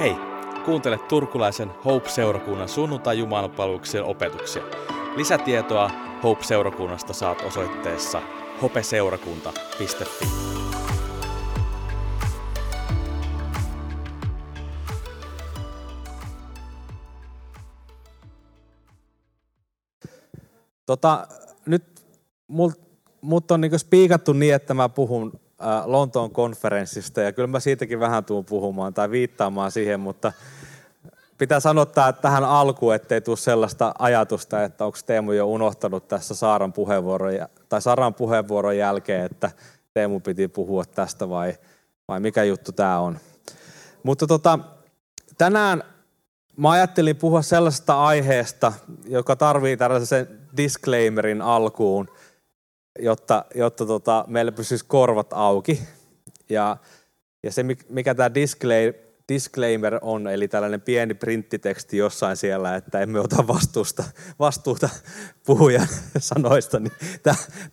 Hei, 0.00 0.16
kuuntele 0.64 0.98
turkulaisen 0.98 1.70
Hope-seurakunnan 1.84 2.68
sunnuntai 2.68 3.18
opetuksia. 4.04 4.62
Lisätietoa 5.16 5.90
Hope-seurakunnasta 6.22 7.12
saat 7.12 7.42
osoitteessa 7.42 8.22
hopeseurakunta.fi. 8.62 10.26
Tota, 20.86 21.26
nyt 21.66 21.84
mut, 22.48 22.72
mut 23.20 23.50
on 23.50 23.60
niinku 23.60 23.78
spiikattu 23.78 24.32
niin, 24.32 24.54
että 24.54 24.74
mä 24.74 24.88
puhun 24.88 25.40
Lontoon 25.84 26.30
konferenssista 26.30 27.20
ja 27.20 27.32
kyllä 27.32 27.46
mä 27.46 27.60
siitäkin 27.60 28.00
vähän 28.00 28.24
tuun 28.24 28.44
puhumaan 28.44 28.94
tai 28.94 29.10
viittaamaan 29.10 29.70
siihen, 29.70 30.00
mutta 30.00 30.32
pitää 31.38 31.60
että 32.08 32.22
tähän 32.22 32.44
alkuun, 32.44 32.94
ettei 32.94 33.20
tule 33.20 33.36
sellaista 33.36 33.94
ajatusta, 33.98 34.64
että 34.64 34.84
onko 34.84 34.98
Teemu 35.06 35.32
jo 35.32 35.46
unohtanut 35.46 36.08
tässä 36.08 36.34
Saaran 36.34 36.72
puheenvuoron, 36.72 37.32
tai 37.68 37.82
Saran 37.82 38.14
puheenvuoron 38.14 38.76
jälkeen, 38.76 39.24
että 39.26 39.50
Teemu 39.94 40.20
piti 40.20 40.48
puhua 40.48 40.84
tästä 40.84 41.28
vai, 41.28 41.54
vai 42.08 42.20
mikä 42.20 42.44
juttu 42.44 42.72
tämä 42.72 42.98
on. 42.98 43.18
Mutta 44.02 44.26
tota, 44.26 44.58
tänään 45.38 45.82
mä 46.56 46.70
ajattelin 46.70 47.16
puhua 47.16 47.42
sellaisesta 47.42 48.04
aiheesta, 48.04 48.72
joka 49.04 49.36
tarvii 49.36 49.76
tällaisen 49.76 50.28
disclaimerin 50.56 51.42
alkuun– 51.42 52.08
jotta, 52.98 53.44
jotta 53.54 53.86
tota, 53.86 54.24
meillä 54.28 54.52
pysyisi 54.52 54.84
korvat 54.88 55.32
auki. 55.32 55.82
Ja, 56.48 56.76
ja 57.42 57.52
se, 57.52 57.64
mikä 57.88 58.14
tämä 58.14 58.30
disclaimer 59.28 59.98
on, 60.02 60.28
eli 60.28 60.48
tällainen 60.48 60.80
pieni 60.80 61.14
printtiteksti 61.14 61.96
jossain 61.96 62.36
siellä, 62.36 62.76
että 62.76 63.00
emme 63.00 63.20
ota 63.20 63.46
vastuusta, 63.46 64.04
vastuuta 64.38 64.88
puhujan 65.46 65.88
sanoista, 66.18 66.80
niin 66.80 66.92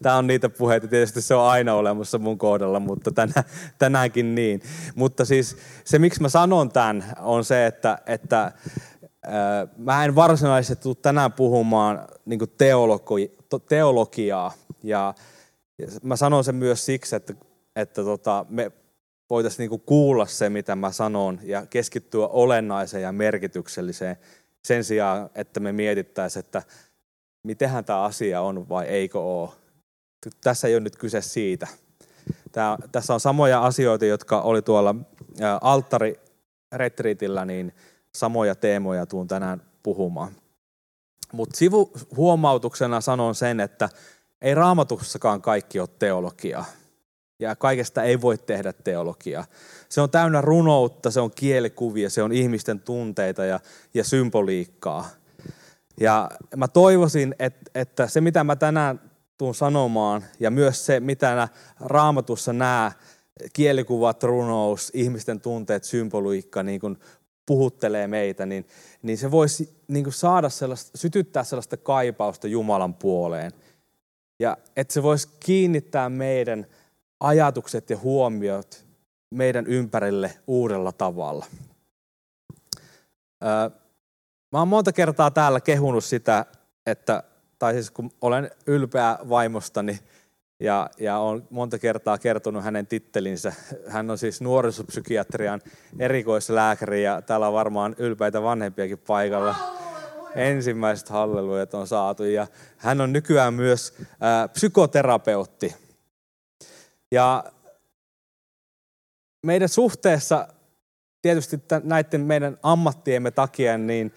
tämä 0.02 0.16
on 0.16 0.28
niitä 0.28 0.50
puheita. 0.50 0.88
Tietysti 0.88 1.22
se 1.22 1.36
on 1.36 1.50
aina 1.50 1.74
olemassa 1.74 2.18
mun 2.18 2.38
kohdalla, 2.38 2.80
mutta 2.80 3.12
tänä, 3.12 3.44
tänäänkin 3.80 4.36
niin. 4.36 4.62
Mutta 4.96 5.26
siis 5.26 5.58
se, 5.86 6.00
miksi 6.00 6.22
mä 6.22 6.30
sanon 6.30 6.70
tämän, 6.72 7.04
on 7.20 7.46
se, 7.46 7.66
että, 7.66 7.98
että 8.06 8.52
mä 9.78 10.06
en 10.06 10.16
varsinaisesti 10.16 10.84
tule 10.84 10.96
tänään 11.02 11.34
puhumaan 11.34 12.08
niin 12.26 12.40
teologi, 12.58 13.38
teologiaa, 13.70 14.52
ja, 14.84 15.14
ja 15.78 15.88
mä 16.04 16.16
sanon 16.16 16.44
sen 16.44 16.56
myös 16.56 16.86
siksi, 16.86 17.16
että, 17.16 17.34
että 17.76 18.04
tota, 18.04 18.46
me 18.50 18.72
voitaisiin 19.30 19.58
niinku 19.58 19.78
kuulla 19.78 20.26
se, 20.26 20.50
mitä 20.50 20.76
mä 20.76 20.92
sanon, 20.92 21.40
ja 21.44 21.66
keskittyä 21.66 22.28
olennaiseen 22.28 23.04
ja 23.04 23.12
merkitykselliseen 23.12 24.18
sen 24.64 24.84
sijaan, 24.84 25.30
että 25.36 25.60
me 25.60 25.72
mietittäisiin, 25.72 26.46
että 26.46 26.64
mitenhän 27.44 27.86
tämä 27.86 28.04
asia 28.04 28.42
on 28.42 28.70
vai 28.70 28.86
eikö 28.86 29.20
ole. 29.20 29.50
Tässä 30.44 30.68
ei 30.68 30.76
ole 30.76 30.84
nyt 30.84 30.96
kyse 30.96 31.22
siitä. 31.22 31.68
Tää, 32.52 32.78
tässä 32.92 33.14
on 33.14 33.20
samoja 33.20 33.66
asioita, 33.66 34.06
jotka 34.06 34.42
oli 34.42 34.62
tuolla 34.62 34.96
alttariretriitillä, 35.62 37.46
niin 37.46 37.76
samoja 38.16 38.56
teemoja 38.56 39.06
tuun 39.06 39.28
tänään 39.28 39.62
puhumaan. 39.84 40.32
Mutta 41.34 41.58
sivuhuomautuksena 41.58 43.02
sanon 43.02 43.36
sen, 43.36 43.60
että 43.60 43.90
ei 44.42 44.56
raamatussakaan 44.56 45.42
kaikki 45.42 45.80
ole 45.80 45.90
teologiaa. 46.00 46.66
Ja 47.40 47.56
kaikesta 47.56 48.04
ei 48.04 48.22
voi 48.22 48.38
tehdä 48.38 48.74
teologiaa. 48.74 49.46
Se 49.90 50.02
on 50.02 50.10
täynnä 50.10 50.42
runoutta, 50.42 51.12
se 51.12 51.20
on 51.20 51.32
kielikuvia, 51.36 52.10
se 52.10 52.24
on 52.24 52.32
ihmisten 52.32 52.80
tunteita 52.80 53.46
ja, 53.46 53.60
ja 53.94 54.04
symboliikkaa. 54.04 55.10
Ja 56.00 56.30
mä 56.56 56.68
toivoisin, 56.68 57.36
että, 57.40 57.72
että 57.76 58.08
se 58.08 58.22
mitä 58.22 58.44
mä 58.44 58.56
tänään 58.56 59.02
tuun 59.38 59.56
sanomaan 59.56 60.26
ja 60.40 60.52
myös 60.52 60.86
se 60.86 61.00
mitä 61.00 61.48
raamatussa 61.80 62.54
nämä 62.54 62.92
kielikuvat, 63.54 64.24
runous, 64.24 64.92
ihmisten 64.94 65.42
tunteet, 65.42 65.84
symboliikka 65.84 66.64
niin 66.64 66.80
kuin 66.80 66.98
puhuttelee 67.46 68.08
meitä, 68.08 68.46
niin, 68.46 68.68
niin 69.02 69.18
se 69.18 69.32
voisi 69.32 69.76
niin 69.88 70.04
kuin 70.04 70.14
saada 70.14 70.50
sellaista, 70.50 70.98
sytyttää 70.98 71.44
sellaista 71.44 71.78
kaipausta 71.78 72.48
Jumalan 72.48 72.94
puoleen– 72.94 73.52
ja 74.40 74.58
että 74.76 74.94
se 74.94 75.04
voisi 75.04 75.30
kiinnittää 75.40 76.10
meidän 76.10 76.66
ajatukset 77.20 77.90
ja 77.90 77.98
huomiot 77.98 78.86
meidän 79.32 79.68
ympärille 79.68 80.32
uudella 80.48 80.92
tavalla. 80.92 81.46
Mä 84.52 84.60
oon 84.60 84.68
monta 84.68 84.92
kertaa 84.92 85.32
täällä 85.32 85.62
kehunut 85.62 86.04
sitä, 86.04 86.46
että, 86.86 87.24
tai 87.60 87.74
siis 87.74 87.92
kun 87.92 88.12
olen 88.22 88.52
ylpeä 88.68 89.18
vaimostani 89.30 90.00
ja, 90.60 90.90
ja 91.00 91.18
olen 91.18 91.44
monta 91.50 91.80
kertaa 91.80 92.18
kertonut 92.18 92.64
hänen 92.64 92.88
tittelinsä. 92.88 93.54
Hän 93.88 94.12
on 94.12 94.18
siis 94.18 94.42
nuorisopsykiatrian 94.42 95.62
erikoislääkäri 96.00 97.04
ja 97.04 97.22
täällä 97.22 97.48
on 97.48 97.54
varmaan 97.54 97.96
ylpeitä 97.98 98.42
vanhempiakin 98.42 98.98
paikalla 98.98 99.56
ensimmäiset 100.38 101.10
hallelujat 101.10 101.74
on 101.74 101.88
saatu. 101.88 102.24
Ja 102.24 102.48
hän 102.78 103.02
on 103.02 103.14
nykyään 103.14 103.54
myös 103.54 103.94
ää, 104.22 104.48
psykoterapeutti. 104.48 105.76
Ja 107.12 107.44
meidän 109.46 109.70
suhteessa 109.70 110.48
tietysti 111.22 111.60
näiden 111.84 112.22
meidän 112.22 112.58
ammattiemme 112.64 113.32
takia 113.32 113.78
niin 113.78 114.14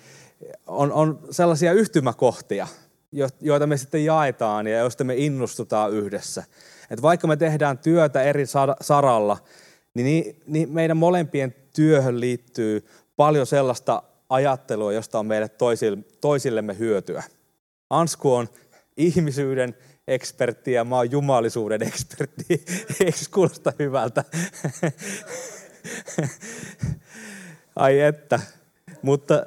on, 0.66 0.92
on 0.92 1.19
sellaisia 1.30 1.72
yhtymäkohtia, 1.72 2.66
joita 3.41 3.66
me 3.66 3.76
sitten 3.76 4.04
jaetaan 4.04 4.66
ja 4.66 4.78
joista 4.78 5.04
me 5.04 5.14
innostutaan 5.16 5.92
yhdessä. 5.92 6.44
Et 6.91 7.03
vaikka 7.03 7.26
me 7.26 7.36
tehdään 7.36 7.78
työtä 7.78 8.22
eri 8.22 8.44
saralla, 8.80 9.38
niin, 9.94 10.36
niin 10.47 10.70
meidän 10.70 10.97
molempien 10.97 11.54
työhön 11.75 12.20
liittyy 12.20 12.86
paljon 13.16 13.47
sellaista 13.47 14.03
ajattelua, 14.30 14.92
josta 14.92 15.18
on 15.18 15.26
meille 15.26 15.50
toisillemme 16.20 16.78
hyötyä. 16.78 17.22
Ansku 17.91 18.34
on 18.34 18.48
ihmisyyden 18.96 19.76
ekspertti 20.08 20.72
ja 20.72 20.84
mä 20.84 20.96
oon 20.96 21.10
jumalisuuden 21.10 21.82
ekspertti. 21.82 22.44
Eikö 23.04 23.18
kuulosta 23.34 23.72
hyvältä? 23.78 24.24
Ai 27.76 28.00
että. 28.00 28.41
Mutta 29.02 29.46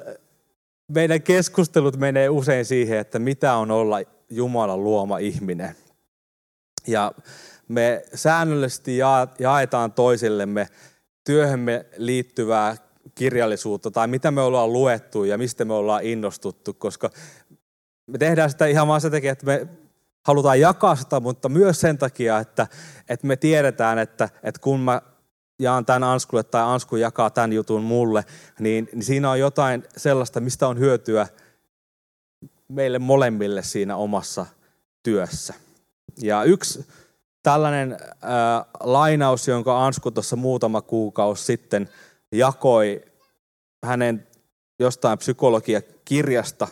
meidän 0.88 1.22
keskustelut 1.22 1.96
menee 1.96 2.28
usein 2.28 2.64
siihen, 2.64 2.98
että 2.98 3.18
mitä 3.18 3.54
on 3.54 3.70
olla 3.70 3.96
Jumalan 4.30 4.84
luoma 4.84 5.18
ihminen. 5.18 5.76
Ja 6.86 7.12
me 7.68 8.04
säännöllisesti 8.14 8.98
jaetaan 9.38 9.92
toisillemme 9.92 10.68
työhömme 11.24 11.86
liittyvää 11.96 12.76
kirjallisuutta 13.14 13.90
tai 13.90 14.08
mitä 14.08 14.30
me 14.30 14.40
ollaan 14.40 14.72
luettu 14.72 15.24
ja 15.24 15.38
mistä 15.38 15.64
me 15.64 15.74
ollaan 15.74 16.04
innostuttu, 16.04 16.74
koska 16.74 17.10
me 18.06 18.18
tehdään 18.18 18.50
sitä 18.50 18.66
ihan 18.66 18.88
vaan 18.88 19.00
sen 19.00 19.10
takia, 19.10 19.32
että 19.32 19.46
me 19.46 19.68
halutaan 20.26 20.60
jakaa 20.60 20.96
sitä, 20.96 21.20
mutta 21.20 21.48
myös 21.48 21.80
sen 21.80 21.98
takia, 21.98 22.38
että, 22.38 22.66
että 23.08 23.26
me 23.26 23.36
tiedetään, 23.36 23.98
että, 23.98 24.28
että 24.42 24.60
kun 24.60 24.80
mä 24.80 25.02
jaan 25.58 25.86
tämän 25.86 26.04
Anskulle 26.04 26.42
tai 26.42 26.62
Ansku 26.62 26.96
jakaa 26.96 27.30
tämän 27.30 27.52
jutun 27.52 27.82
mulle, 27.82 28.24
niin, 28.58 28.88
niin 28.92 29.04
siinä 29.04 29.30
on 29.30 29.40
jotain 29.40 29.84
sellaista, 29.96 30.40
mistä 30.40 30.68
on 30.68 30.78
hyötyä 30.78 31.26
meille 32.68 32.98
molemmille 32.98 33.62
siinä 33.62 33.96
omassa 33.96 34.46
työssä. 35.02 35.54
Ja 36.22 36.42
yksi 36.42 36.86
tällainen 37.42 37.92
äh, 37.92 38.66
lainaus, 38.80 39.48
jonka 39.48 39.86
Ansku 39.86 40.10
tuossa 40.10 40.36
muutama 40.36 40.80
kuukausi 40.80 41.44
sitten– 41.44 41.88
jakoi 42.38 43.02
hänen 43.84 44.26
jostain 44.78 45.18
psykologiakirjasta, 45.18 46.68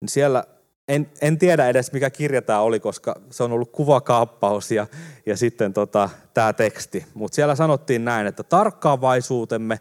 niin 0.00 0.08
siellä 0.08 0.44
en, 0.88 1.10
en 1.20 1.38
tiedä 1.38 1.68
edes 1.68 1.92
mikä 1.92 2.10
kirja 2.10 2.42
tämä 2.42 2.60
oli, 2.60 2.80
koska 2.80 3.20
se 3.30 3.42
on 3.42 3.52
ollut 3.52 3.72
kuvakaappaus 3.72 4.70
ja, 4.70 4.86
ja 5.26 5.36
sitten 5.36 5.72
tota, 5.72 6.10
tämä 6.34 6.52
teksti. 6.52 7.06
Mutta 7.14 7.34
siellä 7.34 7.54
sanottiin 7.54 8.04
näin, 8.04 8.26
että 8.26 8.42
tarkkaavaisuutemme 8.42 9.78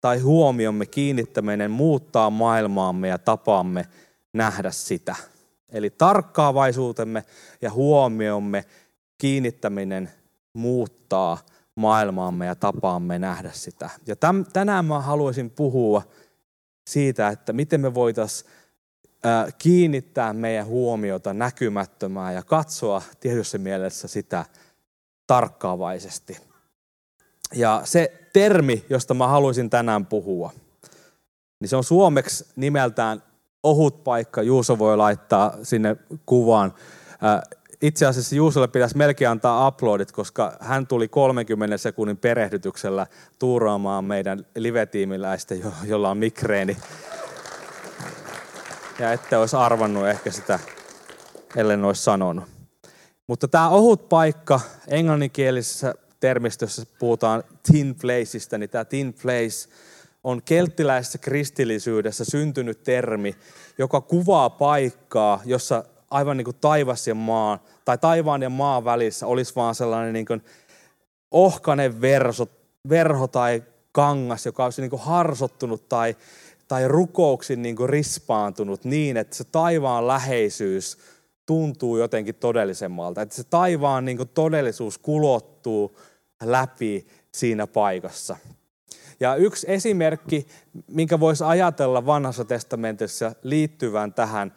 tai 0.00 0.18
huomiomme 0.18 0.86
kiinnittäminen 0.86 1.70
muuttaa 1.70 2.30
maailmaamme 2.30 3.08
ja 3.08 3.18
tapaamme 3.18 3.86
nähdä 4.32 4.70
sitä. 4.70 5.16
Eli 5.72 5.90
tarkkaavaisuutemme 5.90 7.24
ja 7.62 7.70
huomiomme 7.70 8.64
kiinnittäminen 9.18 10.10
muuttaa 10.52 11.38
maailmaamme 11.74 12.46
ja 12.46 12.54
tapaamme 12.54 13.18
nähdä 13.18 13.50
sitä. 13.52 13.90
Ja 14.06 14.16
täm, 14.16 14.44
tänään 14.52 14.84
mä 14.84 15.00
haluaisin 15.00 15.50
puhua 15.50 16.02
siitä, 16.86 17.28
että 17.28 17.52
miten 17.52 17.80
me 17.80 17.94
voitaisiin 17.94 18.50
kiinnittää 19.58 20.32
meidän 20.32 20.66
huomiota 20.66 21.34
näkymättömään 21.34 22.34
ja 22.34 22.42
katsoa 22.42 23.02
tietyssä 23.20 23.58
mielessä 23.58 24.08
sitä 24.08 24.44
tarkkaavaisesti. 25.26 26.38
Ja 27.54 27.82
se 27.84 28.28
termi, 28.32 28.84
josta 28.90 29.14
mä 29.14 29.26
haluaisin 29.26 29.70
tänään 29.70 30.06
puhua, 30.06 30.52
niin 31.60 31.68
se 31.68 31.76
on 31.76 31.84
suomeksi 31.84 32.46
nimeltään 32.56 33.22
ohut 33.62 34.04
paikka. 34.04 34.42
Juuso 34.42 34.78
voi 34.78 34.96
laittaa 34.96 35.56
sinne 35.62 35.96
kuvaan. 36.26 36.74
Itse 37.82 38.06
asiassa 38.06 38.34
Juusolle 38.34 38.68
pitäisi 38.68 38.96
melkein 38.96 39.30
antaa 39.30 39.68
uploadit, 39.68 40.12
koska 40.12 40.56
hän 40.60 40.86
tuli 40.86 41.08
30 41.08 41.78
sekunnin 41.78 42.16
perehdytyksellä 42.16 43.06
tuuraamaan 43.38 44.04
meidän 44.04 44.46
live-tiimiläistä, 44.56 45.54
jolla 45.84 46.10
on 46.10 46.18
mikreeni. 46.18 46.76
Ja 48.98 49.12
ette 49.12 49.36
olisi 49.36 49.56
arvannut 49.56 50.08
ehkä 50.08 50.30
sitä, 50.30 50.58
ellen 51.56 51.84
olisi 51.84 52.02
sanonut. 52.02 52.44
Mutta 53.26 53.48
tämä 53.48 53.68
ohut 53.68 54.08
paikka, 54.08 54.60
englanninkielisessä 54.88 55.94
termistössä 56.20 56.82
puhutaan 56.98 57.44
thin 57.62 57.94
placeista, 58.00 58.58
niin 58.58 58.70
tämä 58.70 58.84
thin 58.84 59.14
place 59.22 59.68
on 60.24 60.42
kelttiläisessä 60.42 61.18
kristillisyydessä 61.18 62.24
syntynyt 62.24 62.82
termi, 62.82 63.36
joka 63.78 64.00
kuvaa 64.00 64.50
paikkaa, 64.50 65.40
jossa 65.44 65.84
aivan 66.12 66.36
niin 66.36 66.44
kuin 66.44 66.56
taivas 66.60 67.08
ja 67.08 67.14
maa, 67.14 67.64
tai 67.84 67.98
taivaan 67.98 68.42
ja 68.42 68.50
maan 68.50 68.84
välissä 68.84 69.26
olisi 69.26 69.56
vaan 69.56 69.74
sellainen 69.74 70.12
niin 70.12 70.26
kuin 70.26 70.44
ohkainen 71.30 72.00
verso, 72.00 72.48
verho 72.88 73.28
tai 73.28 73.62
kangas, 73.92 74.46
joka 74.46 74.64
olisi 74.64 74.80
niin 74.80 74.90
kuin 74.90 75.02
harsottunut 75.02 75.88
tai, 75.88 76.16
tai 76.68 76.88
rukouksin 76.88 77.62
niin 77.62 77.76
kuin 77.76 77.88
rispaantunut 77.88 78.84
niin, 78.84 79.16
että 79.16 79.36
se 79.36 79.44
taivaan 79.44 80.06
läheisyys 80.06 80.98
tuntuu 81.46 81.96
jotenkin 81.96 82.34
todellisemmalta. 82.34 83.22
Että 83.22 83.34
se 83.34 83.44
taivaan 83.44 84.04
niin 84.04 84.16
kuin 84.16 84.28
todellisuus 84.28 84.98
kulottuu 84.98 85.96
läpi 86.42 87.06
siinä 87.32 87.66
paikassa. 87.66 88.36
Ja 89.20 89.34
yksi 89.34 89.66
esimerkki, 89.70 90.46
minkä 90.88 91.20
voisi 91.20 91.44
ajatella 91.44 92.06
vanhassa 92.06 92.44
testamentissa 92.44 93.32
liittyvän 93.42 94.12
tähän 94.12 94.52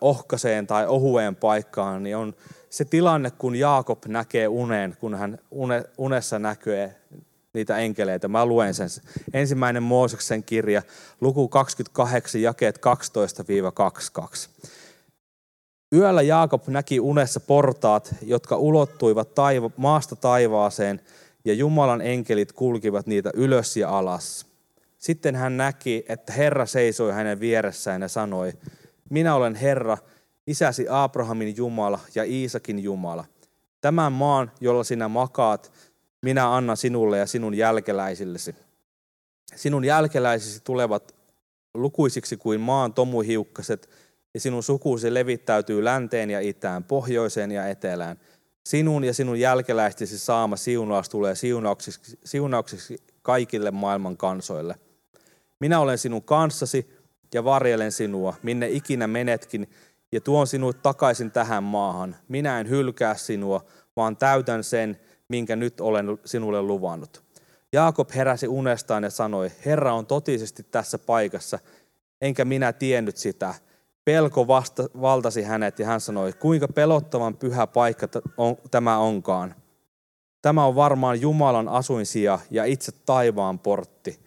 ohkaseen 0.00 0.66
tai 0.66 0.86
ohueen 0.86 1.36
paikkaan, 1.36 2.02
niin 2.02 2.16
on 2.16 2.34
se 2.70 2.84
tilanne, 2.84 3.30
kun 3.30 3.56
Jaakob 3.56 4.06
näkee 4.06 4.48
unen, 4.48 4.96
kun 5.00 5.14
hän 5.14 5.38
unessa 5.98 6.38
näkee 6.38 6.96
niitä 7.54 7.78
enkeleitä. 7.78 8.28
Mä 8.28 8.46
luen 8.46 8.74
sen. 8.74 8.88
Ensimmäinen 9.32 9.82
Mooseksen 9.82 10.42
kirja, 10.42 10.82
luku 11.20 11.48
28, 11.48 12.42
jakeet 12.42 12.80
12-22. 12.82 14.48
Yöllä 15.94 16.22
Jaakob 16.22 16.68
näki 16.68 17.00
unessa 17.00 17.40
portaat, 17.40 18.14
jotka 18.22 18.56
ulottuivat 18.56 19.34
taiva- 19.34 19.70
maasta 19.76 20.16
taivaaseen, 20.16 21.00
ja 21.44 21.54
Jumalan 21.54 22.00
enkelit 22.00 22.52
kulkivat 22.52 23.06
niitä 23.06 23.30
ylös 23.34 23.76
ja 23.76 23.98
alas. 23.98 24.46
Sitten 24.98 25.36
hän 25.36 25.56
näki, 25.56 26.04
että 26.08 26.32
Herra 26.32 26.66
seisoi 26.66 27.12
hänen 27.12 27.40
vieressään 27.40 28.02
ja 28.02 28.08
sanoi, 28.08 28.52
minä 29.12 29.34
olen 29.34 29.54
Herra, 29.54 29.98
isäsi 30.46 30.86
Abrahamin 30.88 31.56
Jumala 31.56 32.00
ja 32.14 32.24
Iisakin 32.24 32.78
Jumala. 32.78 33.24
Tämän 33.80 34.12
maan, 34.12 34.52
jolla 34.60 34.84
sinä 34.84 35.08
makaat, 35.08 35.72
minä 36.22 36.54
annan 36.54 36.76
sinulle 36.76 37.18
ja 37.18 37.26
sinun 37.26 37.54
jälkeläisillesi. 37.54 38.54
Sinun 39.54 39.84
jälkeläisisi 39.84 40.60
tulevat 40.64 41.14
lukuisiksi 41.74 42.36
kuin 42.36 42.60
maan 42.60 42.94
tomuhiukkaset, 42.94 43.90
ja 44.34 44.40
sinun 44.40 44.62
sukusi 44.62 45.14
levittäytyy 45.14 45.84
länteen 45.84 46.30
ja 46.30 46.40
itään, 46.40 46.84
pohjoiseen 46.84 47.52
ja 47.52 47.68
etelään. 47.68 48.18
Sinun 48.64 49.04
ja 49.04 49.14
sinun 49.14 49.40
jälkeläistesi 49.40 50.18
saama 50.18 50.56
siunaus 50.56 51.08
tulee 51.08 51.34
siunauksiksi, 51.34 52.18
siunauksiksi 52.24 52.98
kaikille 53.22 53.70
maailman 53.70 54.16
kansoille. 54.16 54.74
Minä 55.60 55.80
olen 55.80 55.98
sinun 55.98 56.22
kanssasi 56.22 57.01
ja 57.34 57.44
varjelen 57.44 57.92
sinua, 57.92 58.34
minne 58.42 58.68
ikinä 58.68 59.06
menetkin, 59.06 59.70
ja 60.12 60.20
tuon 60.20 60.46
sinut 60.46 60.82
takaisin 60.82 61.30
tähän 61.30 61.62
maahan. 61.62 62.16
Minä 62.28 62.60
en 62.60 62.68
hylkää 62.68 63.14
sinua, 63.14 63.64
vaan 63.96 64.16
täytän 64.16 64.64
sen, 64.64 65.00
minkä 65.28 65.56
nyt 65.56 65.80
olen 65.80 66.06
sinulle 66.24 66.62
luvannut. 66.62 67.22
Jaakob 67.72 68.10
heräsi 68.14 68.48
unestaan 68.48 69.02
ja 69.02 69.10
sanoi, 69.10 69.50
Herra 69.66 69.94
on 69.94 70.06
totisesti 70.06 70.62
tässä 70.62 70.98
paikassa, 70.98 71.58
enkä 72.20 72.44
minä 72.44 72.72
tiennyt 72.72 73.16
sitä. 73.16 73.54
Pelko 74.04 74.46
vasta, 74.46 74.84
valtasi 75.00 75.42
hänet 75.42 75.78
ja 75.78 75.86
hän 75.86 76.00
sanoi, 76.00 76.32
kuinka 76.32 76.68
pelottavan 76.68 77.36
pyhä 77.36 77.66
paikka 77.66 78.08
on, 78.36 78.56
tämä 78.70 78.98
onkaan. 78.98 79.54
Tämä 80.42 80.64
on 80.64 80.74
varmaan 80.74 81.20
Jumalan 81.20 81.68
asuinsija 81.68 82.38
ja 82.50 82.64
itse 82.64 82.92
taivaan 83.06 83.58
portti. 83.58 84.20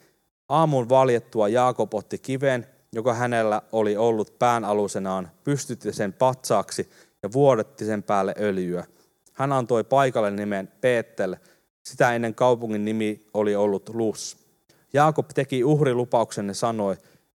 Aamun 0.49 0.89
valjettua 0.89 1.47
Jaakob 1.47 1.93
otti 1.93 2.17
kiven, 2.17 2.67
joka 2.95 3.13
hänellä 3.13 3.61
oli 3.71 3.97
ollut 3.97 4.39
pään 4.39 4.65
alusenaan, 4.65 5.29
pystytti 5.43 5.93
sen 5.93 6.13
patsaaksi 6.13 6.89
ja 7.23 7.31
vuodetti 7.33 7.85
sen 7.85 8.03
päälle 8.03 8.35
öljyä. 8.39 8.85
Hän 9.33 9.51
antoi 9.51 9.83
paikalle 9.83 10.31
nimen 10.31 10.71
Peettel, 10.81 11.35
sitä 11.83 12.15
ennen 12.15 12.35
kaupungin 12.35 12.85
nimi 12.85 13.19
oli 13.33 13.55
ollut 13.55 13.89
Lus. 13.89 14.37
Jaakob 14.93 15.25
teki 15.35 15.63
uhrilupauksen 15.63 16.47
ja 16.47 16.53
sanoi, 16.53 16.95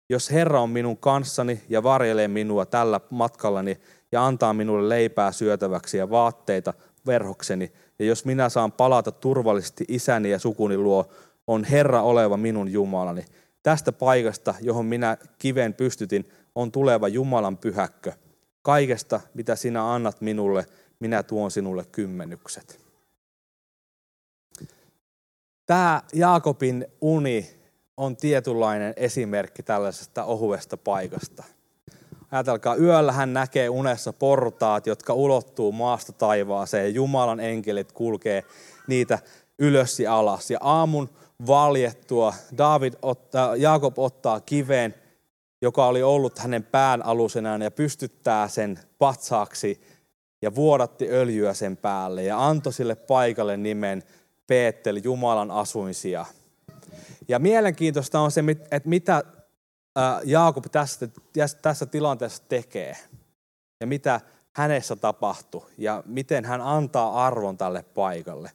jos 0.09 0.31
Herra 0.31 0.61
on 0.61 0.69
minun 0.69 0.97
kanssani 0.97 1.61
ja 1.69 1.83
varjelee 1.83 2.27
minua 2.27 2.65
tällä 2.65 3.01
matkallani 3.09 3.77
ja 4.11 4.25
antaa 4.25 4.53
minulle 4.53 4.89
leipää 4.89 5.31
syötäväksi 5.31 5.97
ja 5.97 6.09
vaatteita 6.09 6.73
verhokseni, 7.05 7.71
ja 7.99 8.05
jos 8.05 8.25
minä 8.25 8.49
saan 8.49 8.71
palata 8.71 9.11
turvallisesti 9.11 9.85
isäni 9.87 10.29
ja 10.29 10.39
sukuni 10.39 10.77
luo, 10.77 11.05
on 11.47 11.63
Herra 11.63 12.01
oleva 12.01 12.37
minun 12.37 12.71
Jumalani. 12.71 13.25
Tästä 13.63 13.91
paikasta, 13.91 14.55
johon 14.61 14.85
minä 14.85 15.17
kiven 15.39 15.73
pystytin, 15.73 16.29
on 16.55 16.71
tuleva 16.71 17.07
Jumalan 17.07 17.57
pyhäkkö. 17.57 18.13
Kaikesta, 18.61 19.21
mitä 19.33 19.55
sinä 19.55 19.93
annat 19.93 20.21
minulle, 20.21 20.65
minä 20.99 21.23
tuon 21.23 21.51
sinulle 21.51 21.85
kymmenykset. 21.91 22.79
Tämä 25.65 26.01
Jaakobin 26.13 26.85
uni 27.01 27.49
on 27.97 28.17
tietynlainen 28.17 28.93
esimerkki 28.97 29.63
tällaisesta 29.63 30.23
ohuesta 30.23 30.77
paikasta. 30.77 31.43
Ajatelkaa, 32.31 32.75
yöllä 32.75 33.11
hän 33.11 33.33
näkee 33.33 33.69
unessa 33.69 34.13
portaat, 34.13 34.87
jotka 34.87 35.13
ulottuu 35.13 35.71
maasta 35.71 36.11
taivaaseen 36.11 36.93
Jumalan 36.93 37.39
enkelit 37.39 37.91
kulkee 37.91 38.43
niitä 38.87 39.19
ylös 39.59 39.99
ja 39.99 40.17
alas. 40.17 40.51
Ja 40.51 40.57
aamun 40.61 41.09
valjettua 41.47 42.33
David 42.57 42.93
ottaa, 43.01 43.55
Jaakob 43.55 43.99
ottaa 43.99 44.41
kiven, 44.41 44.95
joka 45.61 45.85
oli 45.85 46.03
ollut 46.03 46.39
hänen 46.39 46.63
pään 46.63 47.05
alusenaan 47.05 47.61
ja 47.61 47.71
pystyttää 47.71 48.47
sen 48.47 48.79
patsaaksi 48.97 49.81
ja 50.41 50.55
vuodatti 50.55 51.09
öljyä 51.09 51.53
sen 51.53 51.77
päälle 51.77 52.23
ja 52.23 52.47
antoi 52.47 52.73
sille 52.73 52.95
paikalle 52.95 53.57
nimen 53.57 54.03
Peetel, 54.47 55.01
Jumalan 55.03 55.51
asuinsia. 55.51 56.25
Ja 57.27 57.39
mielenkiintoista 57.39 58.19
on 58.19 58.31
se, 58.31 58.43
että 58.71 58.89
mitä 58.89 59.23
Jaakob 60.23 60.65
tässä, 60.71 61.09
tässä 61.61 61.85
tilanteessa 61.85 62.43
tekee 62.49 62.97
ja 63.79 63.87
mitä 63.87 64.21
hänessä 64.55 64.95
tapahtuu 64.95 65.65
ja 65.77 66.03
miten 66.05 66.45
hän 66.45 66.61
antaa 66.61 67.25
arvon 67.25 67.57
tälle 67.57 67.83
paikalle. 67.83 68.51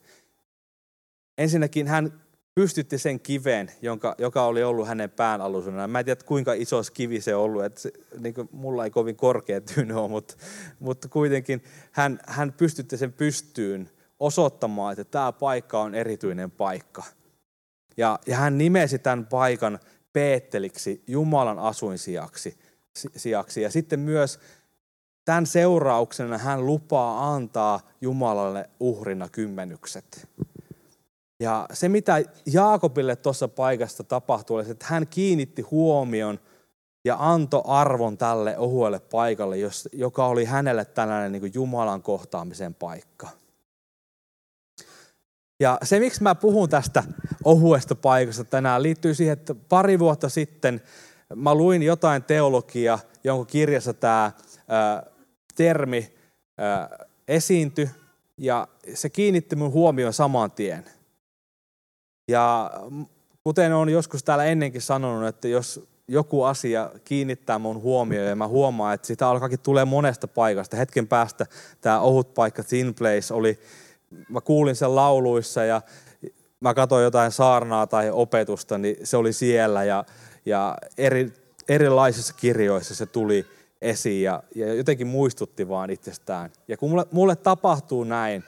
Ensinnäkin 1.39 1.89
hän 1.89 2.24
pystytti 2.55 2.99
sen 2.99 3.21
kiveen, 3.21 3.71
jonka, 3.83 4.15
joka 4.19 4.47
oli 4.47 4.63
ollut 4.63 4.89
hänen 4.89 5.11
pään 5.11 5.41
alusena. 5.41 5.89
Mä 5.89 5.99
en 5.99 6.05
tiedä, 6.05 6.21
kuinka 6.25 6.53
iso 6.53 6.83
kivi 6.95 7.21
se 7.21 7.35
on 7.35 7.43
ollut. 7.43 7.65
Että 7.65 7.81
se, 7.81 7.93
niin 8.19 8.35
kuin, 8.35 8.49
mulla 8.53 8.85
ei 8.85 8.91
kovin 8.91 9.17
korkea 9.17 9.61
tyyny 9.61 9.95
ole, 9.95 10.09
mutta, 10.09 10.35
mutta 10.81 11.09
kuitenkin 11.09 11.63
hän, 11.93 12.21
hän 12.27 12.53
pystytti 12.53 12.97
sen 12.97 13.13
pystyyn 13.13 13.91
osoittamaan, 14.21 14.93
että 14.93 15.05
tämä 15.05 15.33
paikka 15.33 15.81
on 15.81 15.95
erityinen 15.95 16.51
paikka. 16.51 17.03
Ja, 17.97 18.19
ja 18.27 18.37
hän 18.37 18.59
nimesi 18.59 18.99
tämän 18.99 19.27
paikan 19.27 19.79
Peetteliksi, 20.13 21.03
Jumalan 21.07 21.59
asuinsijaksi. 21.59 22.59
Sijaksi. 23.17 23.63
Ja 23.63 23.71
sitten 23.71 24.01
myös 24.01 24.41
tämän 25.25 25.47
seurauksena 25.47 26.39
hän 26.39 26.67
lupaa 26.67 27.35
antaa 27.35 27.81
Jumalalle 28.01 28.71
uhrina 28.81 29.29
kymmenykset. 29.29 30.29
Ja 31.41 31.67
se, 31.73 31.89
mitä 31.89 32.23
Jaakobille 32.47 33.17
tuossa 33.17 33.49
paikasta 33.49 34.05
tapahtui, 34.05 34.61
oli, 34.61 34.71
että 34.71 34.87
hän 34.89 35.07
kiinnitti 35.07 35.63
huomion 35.63 36.41
ja 37.05 37.17
antoi 37.19 37.63
arvon 37.65 38.19
tälle 38.19 38.59
ohuelle 38.59 39.01
paikalle, 39.01 39.57
joka 39.93 40.27
oli 40.27 40.45
hänelle 40.45 40.85
tällainen 40.85 41.33
niin 41.33 41.55
Jumalan 41.55 42.03
kohtaamisen 42.03 42.75
paikka. 42.75 43.29
Ja 45.61 45.79
se, 45.83 46.01
miksi 46.01 46.23
mä 46.23 46.35
puhun 46.35 46.69
tästä 46.69 47.05
ohuesta 47.45 47.95
paikasta 47.95 48.45
tänään, 48.45 48.83
liittyy 48.83 49.15
siihen, 49.15 49.33
että 49.33 49.55
pari 49.55 49.99
vuotta 49.99 50.29
sitten 50.29 50.81
mä 51.35 51.55
luin 51.55 51.83
jotain 51.83 52.23
teologiaa, 52.23 52.99
jonka 53.25 53.45
kirjassa 53.45 53.95
tämä 53.95 54.33
termi 55.55 56.15
esiintyi, 57.29 57.91
ja 58.39 58.69
se 58.95 59.11
kiinnitti 59.11 59.57
mun 59.57 59.73
huomioon 59.73 60.13
saman 60.13 60.51
tien. 60.51 60.85
Ja 62.29 62.71
kuten 63.45 63.73
on 63.73 63.89
joskus 63.89 64.25
täällä 64.25 64.45
ennenkin 64.45 64.83
sanonut, 64.83 65.29
että 65.29 65.49
jos 65.49 65.89
joku 66.09 66.43
asia 66.43 66.91
kiinnittää 67.05 67.59
mun 67.59 67.83
huomioon 67.83 68.29
ja 68.29 68.37
mä 68.37 68.49
huomaan, 68.49 68.95
että 68.95 69.07
sitä 69.07 69.29
alkaakin 69.29 69.61
tulee 69.61 69.85
monesta 69.85 70.29
paikasta. 70.29 70.77
Hetken 70.77 71.09
päästä 71.09 71.47
tämä 71.81 72.01
ohut 72.01 72.35
paikka 72.35 72.65
Thin 72.65 72.95
Place 72.95 73.35
oli, 73.35 73.59
mä 74.29 74.41
kuulin 74.41 74.77
sen 74.77 74.95
lauluissa 74.95 75.65
ja 75.65 75.83
mä 76.61 76.75
katsoin 76.75 77.05
jotain 77.05 77.33
saarnaa 77.33 77.87
tai 77.87 78.11
opetusta, 78.11 78.79
niin 78.79 78.97
se 79.03 79.17
oli 79.17 79.33
siellä 79.33 79.85
ja, 79.85 80.05
ja 80.47 80.79
eri, 80.99 81.33
erilaisissa 81.69 82.35
kirjoissa 82.35 82.95
se 82.95 83.07
tuli 83.07 83.47
esiin 83.83 84.23
ja, 84.23 84.43
ja 84.55 84.75
jotenkin 84.75 85.07
muistutti 85.07 85.69
vaan 85.69 85.91
itsestään. 85.91 86.51
Ja 86.69 86.77
kun 86.77 86.91
mulle, 86.91 87.07
mulle 87.13 87.37
tapahtuu 87.37 88.05
näin, 88.05 88.45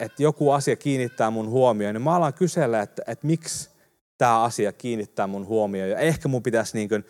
että 0.00 0.22
joku 0.22 0.50
asia 0.50 0.76
kiinnittää 0.76 1.30
mun 1.30 1.48
huomioon, 1.48 1.94
niin 1.94 2.02
mä 2.02 2.16
alan 2.16 2.34
kysellä, 2.34 2.80
että, 2.80 3.02
että 3.06 3.26
miksi 3.26 3.70
tämä 4.18 4.42
asia 4.42 4.72
kiinnittää 4.72 5.26
mun 5.26 5.46
huomioon. 5.46 5.90
Ja 5.90 5.98
ehkä 5.98 6.28
mun 6.28 6.42
pitäisi 6.42 6.76
niin 6.76 6.88
kuin 6.88 7.04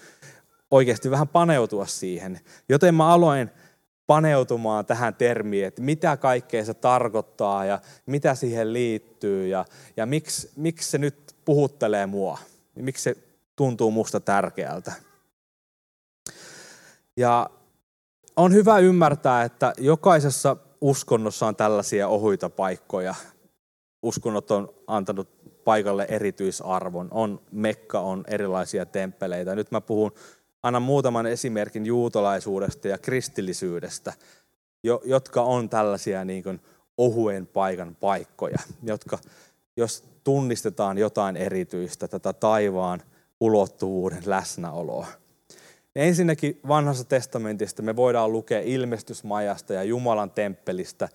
oikeasti 0.71 1.11
vähän 1.11 1.29
paneutua 1.29 1.87
siihen. 1.87 2.41
Joten 2.69 2.95
mä 2.95 3.09
aloin 3.09 3.51
paneutumaan 4.07 4.87
tähän 4.87 5.15
termiin, 5.15 5.67
että 5.67 5.83
mitä 5.83 6.17
kaikkea 6.17 6.65
se 6.65 6.75
tarkoittaa 6.75 7.65
ja 7.65 7.81
mitä 8.07 8.35
siihen 8.35 8.73
liittyy 8.73 9.47
ja, 9.47 9.65
ja 9.97 10.07
miksi, 10.07 10.51
miksi 10.57 10.91
se 10.91 10.99
nyt 10.99 11.35
puhuttelee 11.45 12.07
mua. 12.07 12.39
Miksi 12.75 13.03
se 13.03 13.17
tuntuu 13.57 13.91
musta 13.91 14.21
tärkeältä. 14.21 14.93
Ja 17.17 17.51
on 18.37 18.53
hyvä 18.53 18.79
ymmärtää, 18.79 19.43
että 19.43 19.73
jokaisessa 19.79 20.57
uskonnossa 20.87 21.47
on 21.47 21.57
tällaisia 21.57 22.09
ohuita 22.09 22.51
paikkoja. 22.51 23.15
Uskonnot 24.03 24.51
on 24.51 24.69
antanut 24.87 25.29
paikalle 25.65 26.07
erityisarvon. 26.09 27.09
On 27.11 27.41
Mekka, 27.53 28.01
on 28.01 28.25
erilaisia 28.29 28.87
temppeleitä. 28.87 29.55
Nyt 29.55 29.71
mä 29.71 29.81
puhun, 29.81 30.13
annan 30.63 30.83
muutaman 30.83 31.27
esimerkin 31.27 31.87
juutalaisuudesta 31.87 32.89
ja 32.89 32.99
kristillisyydestä, 32.99 34.13
jotka 35.05 35.43
on 35.43 35.69
tällaisia 35.69 36.25
niin 36.25 36.43
kuin 36.43 36.61
ohuen 36.99 37.47
paikan 37.47 37.97
paikkoja, 38.01 38.59
jotka, 38.83 39.19
jos 39.77 40.05
tunnistetaan 40.25 40.99
jotain 40.99 41.37
erityistä, 41.37 42.09
tätä 42.09 42.33
taivaan 42.33 43.03
ulottuvuuden 43.41 44.23
läsnäoloa. 44.27 45.07
Ensinnäkin 45.97 46.61
vanhassa 46.69 47.05
testamentista 47.05 47.83
me 47.83 47.97
voidaan 47.97 48.33
lukea 48.33 48.61
ilmestysmajasta 48.61 49.75
ja 49.75 49.83
Jumalan 49.83 50.31
temppelistä, 50.31 51.09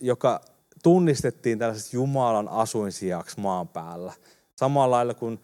joka 0.00 0.40
tunnistettiin 0.82 1.58
tällaiseksi 1.58 1.96
Jumalan 1.96 2.48
asuinsijaksi 2.48 3.40
maan 3.40 3.68
päällä. 3.68 4.12
Samalla 4.56 4.96
lailla 4.96 5.14
kuin 5.14 5.40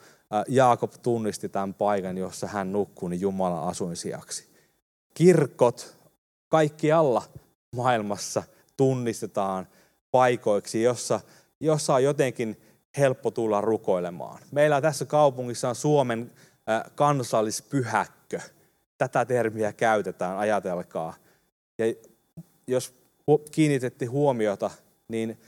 Jaakob 0.48 0.92
tunnisti 1.02 1.48
tämän 1.48 1.74
paikan, 1.74 2.18
jossa 2.18 2.46
hän 2.46 2.72
nukkui 2.72 3.10
niin 3.10 3.20
Jumalan 3.20 3.68
asuinsijaksi. 3.68 4.48
Kirkot 5.14 5.96
kaikkialla 6.48 7.22
maailmassa 7.76 8.42
tunnistetaan 8.76 9.68
paikoiksi, 10.10 10.82
jossa, 10.82 11.20
jossa 11.60 11.94
on 11.94 12.04
jotenkin 12.04 12.60
helppo 12.98 13.30
tulla 13.30 13.60
rukoilemaan. 13.60 14.42
Meillä 14.52 14.80
tässä 14.80 15.04
kaupungissa 15.04 15.68
on 15.68 15.74
Suomen 15.74 16.32
kansallispyhäkkö. 16.94 18.40
Tätä 18.98 19.24
termiä 19.24 19.72
käytetään, 19.72 20.38
ajatelkaa. 20.38 21.14
Ja 21.78 21.84
jos 22.66 22.94
kiinnitetti 23.50 24.06
huomiota 24.06 24.70
niin 25.08 25.38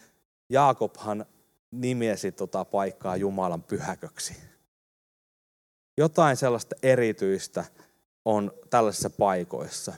Jaakobhan 0.49 1.26
nimesi 1.71 2.33
tota 2.33 2.64
paikkaa 2.64 3.16
Jumalan 3.16 3.62
pyhäköksi. 3.62 4.37
Jotain 5.99 6.37
sellaista 6.37 6.76
erityistä 6.83 7.64
on 8.25 8.52
tällaisissa 8.71 9.11
paikoissa. 9.11 9.92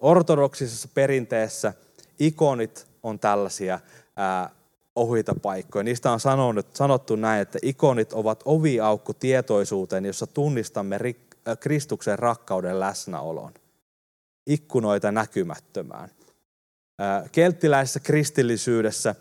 Ortodoksisessa 0.00 0.88
perinteessä 0.94 1.72
ikonit 2.18 2.86
on 3.02 3.18
tällaisia 3.18 3.80
ää, 4.16 4.50
ohita 4.96 5.34
paikkoja. 5.42 5.82
Niistä 5.82 6.12
on 6.12 6.20
sanonut, 6.20 6.76
sanottu 6.76 7.16
näin, 7.16 7.42
että 7.42 7.58
ikonit 7.62 8.12
ovat 8.12 8.42
oviaukku 8.44 9.14
tietoisuuteen, 9.14 10.04
jossa 10.04 10.26
tunnistamme 10.26 10.98
rik, 10.98 11.33
Kristuksen 11.60 12.18
rakkauden 12.18 12.80
läsnäolon. 12.80 13.54
Ikkunoita 14.46 15.12
näkymättömään. 15.12 16.10
Kelttiläisessä 17.32 18.00
kristillisyydessä 18.00 19.14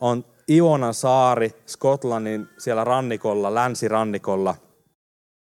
on 0.00 0.24
Ionan 0.50 0.94
saari 0.94 1.54
Skotlannin 1.66 2.48
siellä 2.58 2.84
rannikolla, 2.84 3.54
länsirannikolla, 3.54 4.54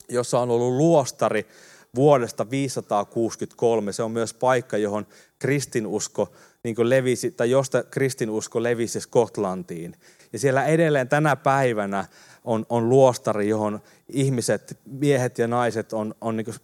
jossa 0.08 0.40
on 0.40 0.50
ollut 0.50 0.76
luostari 0.76 1.46
vuodesta 1.94 2.50
563. 2.50 3.92
Se 3.92 4.02
on 4.02 4.10
myös 4.10 4.34
paikka, 4.34 4.76
johon 4.76 5.06
kristinusko 5.38 6.32
niin 6.64 6.76
levisi, 6.90 7.30
tai 7.30 7.50
josta 7.50 7.82
kristinusko 7.82 8.62
levisi 8.62 9.00
Skotlantiin. 9.00 9.96
Ja 10.32 10.38
siellä 10.38 10.64
edelleen 10.64 11.08
tänä 11.08 11.36
päivänä 11.36 12.04
on, 12.44 12.66
on 12.68 12.88
luostari, 12.88 13.48
johon 13.48 13.80
ihmiset, 14.08 14.78
miehet 14.84 15.38
ja 15.38 15.48
naiset 15.48 15.92
on, 15.92 16.14
on 16.20 16.36
niin 16.36 16.54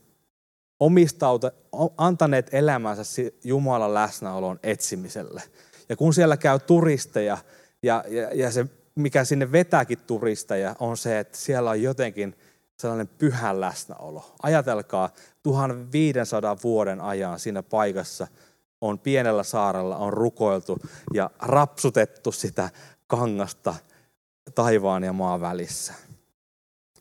omistauta, 0.80 1.52
antaneet 1.96 2.54
elämänsä 2.54 3.02
Jumalan 3.44 3.94
läsnäolon 3.94 4.58
etsimiselle. 4.62 5.42
Ja 5.88 5.96
kun 5.96 6.14
siellä 6.14 6.37
käy 6.37 6.58
turisteja, 6.58 7.38
ja, 7.82 8.04
ja, 8.08 8.34
ja 8.34 8.50
se, 8.50 8.66
mikä 8.94 9.25
sinne 9.25 9.52
vetääkin 9.52 9.99
turisteja, 9.99 10.76
on 10.78 10.96
se, 10.96 11.18
että 11.18 11.38
siellä 11.38 11.70
on 11.70 11.82
jotenkin 11.82 12.37
sellainen 12.80 13.08
pyhän 13.08 13.60
läsnäolo. 13.60 14.34
Ajatelkaa, 14.42 15.10
1500 15.42 16.56
vuoden 16.64 17.00
ajan 17.00 17.38
siinä 17.38 17.62
paikassa 17.62 18.26
on 18.80 18.99
pienellä 18.99 19.42
saarella 19.42 19.96
on 19.96 20.12
rukoiltu 20.12 20.78
ja 21.14 21.30
rapsutettu 21.38 22.32
sitä 22.32 22.70
kangasta 23.06 23.75
taivaan 24.54 25.04
ja 25.04 25.12
maan 25.12 25.40
välissä. 25.40 25.95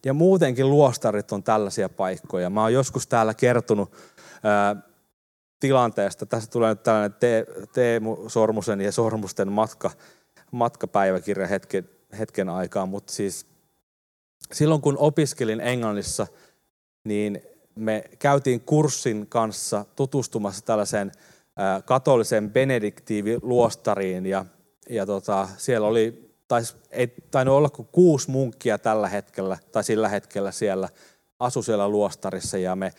Ja 0.05 0.13
muutenkin 0.13 0.69
luostarit 0.69 1.31
on 1.31 1.43
tällaisia 1.43 1.89
paikkoja. 1.89 2.49
Mä 2.49 2.61
oon 2.61 2.73
joskus 2.73 3.07
täällä 3.07 3.33
kertonut 3.33 3.91
ää, 4.43 4.75
tilanteesta. 5.59 6.25
Tässä 6.25 6.51
tulee 6.51 6.69
nyt 6.69 6.83
tällainen 6.83 7.17
Teemu 7.73 8.29
Sormusen 8.29 8.81
ja 8.81 8.91
Sormusten 8.91 9.51
matka, 9.51 9.91
matkapäiväkirja 10.51 11.47
hetken, 11.47 11.89
hetken 12.19 12.49
aikaa, 12.49 12.85
mutta 12.85 13.13
siis 13.13 13.45
silloin 14.51 14.81
kun 14.81 14.97
opiskelin 14.97 15.61
Englannissa, 15.61 16.27
niin 17.03 17.41
me 17.75 18.03
käytiin 18.19 18.61
kurssin 18.61 19.27
kanssa 19.27 19.85
tutustumassa 19.95 20.65
tällaiseen 20.65 21.11
katoliseen 21.85 22.51
benediktiiviluostariin 22.51 24.25
ja, 24.25 24.45
ja 24.89 25.05
tota, 25.05 25.49
siellä 25.57 25.87
oli 25.87 26.28
taisi, 26.49 26.75
ei 26.91 27.07
tainnut 27.31 27.55
olla 27.55 27.69
kuin 27.69 27.87
kuusi 27.91 28.31
munkkia 28.31 28.77
tällä 28.77 29.07
hetkellä, 29.07 29.57
tai 29.71 29.83
sillä 29.83 30.09
hetkellä 30.09 30.51
siellä, 30.51 30.89
asu 31.39 31.63
siellä 31.63 31.89
luostarissa, 31.89 32.57
ja 32.57 32.75
me 32.75 32.91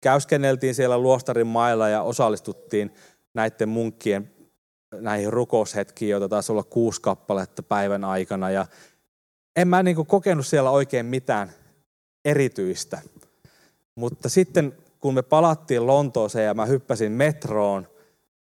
käyskenneltiin 0.00 0.74
siellä 0.74 0.98
luostarin 0.98 1.46
mailla 1.46 1.88
ja 1.88 2.02
osallistuttiin 2.02 2.94
näiden 3.34 3.68
munkkien 3.68 4.30
näihin 5.00 5.32
rukoushetkiin, 5.32 6.10
joita 6.10 6.28
taisi 6.28 6.52
olla 6.52 6.62
kuusi 6.62 7.00
kappaletta 7.00 7.62
päivän 7.62 8.04
aikana, 8.04 8.50
ja 8.50 8.66
en 9.56 9.68
mä 9.68 9.82
niin 9.82 10.06
kokenut 10.06 10.46
siellä 10.46 10.70
oikein 10.70 11.06
mitään 11.06 11.52
erityistä. 12.24 13.00
Mutta 13.94 14.28
sitten 14.28 14.76
kun 15.00 15.14
me 15.14 15.22
palattiin 15.22 15.86
Lontooseen 15.86 16.46
ja 16.46 16.54
mä 16.54 16.66
hyppäsin 16.66 17.12
metroon, 17.12 17.88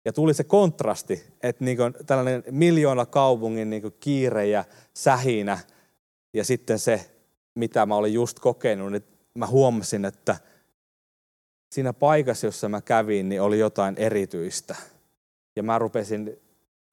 ja 0.05 0.13
tuli 0.13 0.33
se 0.33 0.43
kontrasti, 0.43 1.23
että 1.43 1.65
niin 1.65 1.77
kuin 1.77 1.93
tällainen 2.05 2.43
miljoona 2.51 3.05
kaupungin 3.05 3.69
niin 3.69 3.81
kuin 3.81 3.95
kiire 3.99 4.47
ja 4.47 4.63
sähinä 4.93 5.59
ja 6.33 6.43
sitten 6.43 6.79
se, 6.79 7.09
mitä 7.55 7.85
mä 7.85 7.95
olin 7.95 8.13
just 8.13 8.39
kokenut, 8.39 8.91
niin 8.91 9.03
mä 9.33 9.47
huomasin, 9.47 10.05
että 10.05 10.37
siinä 11.71 11.93
paikassa, 11.93 12.47
jossa 12.47 12.69
mä 12.69 12.81
kävin, 12.81 13.29
niin 13.29 13.41
oli 13.41 13.59
jotain 13.59 13.95
erityistä. 13.97 14.75
Ja 15.55 15.63
mä 15.63 15.79
rupesin 15.79 16.39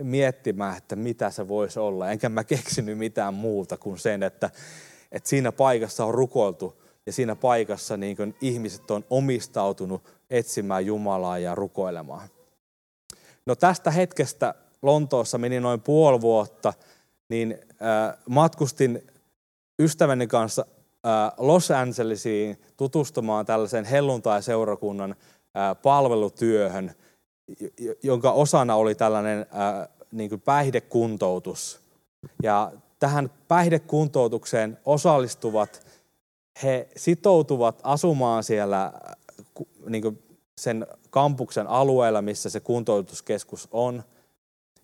miettimään, 0.03 0.77
että 0.77 0.97
mitä 0.97 1.31
se 1.31 1.49
voisi 1.49 1.79
olla. 1.79 2.11
Enkä 2.11 2.29
mä 2.29 2.45
keksinyt 2.45 2.99
mitään 2.99 3.35
muuta 3.35 3.77
kuin 3.77 3.99
sen, 3.99 4.23
että, 4.23 4.51
että 5.13 5.29
siinä 5.29 5.53
paikassa 5.53 6.05
on 6.05 6.15
rukoiltu 6.15 6.83
ja 7.07 7.13
siinä 7.13 7.37
paikassa 7.37 7.97
niin 7.97 8.35
ihmiset 8.41 8.91
on 8.91 9.05
omistautunut 9.11 10.03
etsimään 10.31 10.87
Jumalaa 10.87 11.39
ja 11.39 11.55
rukoilemaan. 11.55 12.29
No 13.47 13.57
tästä 13.57 13.91
hetkestä 13.91 14.55
Lontoossa 14.83 15.39
meni 15.39 15.61
noin 15.61 15.81
puoli 15.81 16.21
vuotta, 16.21 16.73
niin 17.29 17.59
äh, 17.71 18.19
matkustin 18.29 19.07
ystäväni 19.79 20.27
kanssa 20.27 20.67
äh, 21.07 21.33
Los 21.39 21.71
Angelesiin 21.71 22.61
tutustumaan 22.77 23.47
tällaisen 23.47 23.85
helluntai-seurakunnan 23.85 25.11
äh, 25.11 25.83
palvelutyöhön, 25.83 26.93
jonka 28.03 28.33
osana 28.33 28.75
oli 28.75 28.95
tällainen 28.95 29.47
niin 30.13 30.29
kuin 30.29 30.41
päihdekuntoutus. 30.41 31.81
Ja 32.43 32.73
tähän 32.99 33.31
päihdekuntoutukseen 33.49 34.79
osallistuvat 34.85 35.87
he 36.63 36.89
sitoutuvat 36.97 37.81
asumaan 37.83 38.45
siellä 38.45 38.93
niin 39.89 40.03
kuin 40.03 40.23
sen 40.61 40.87
kampuksen 41.11 41.67
alueella, 41.67 42.23
missä 42.23 42.51
se 42.51 42.61
kuntoutuskeskus 42.61 43.69
on, 43.71 44.03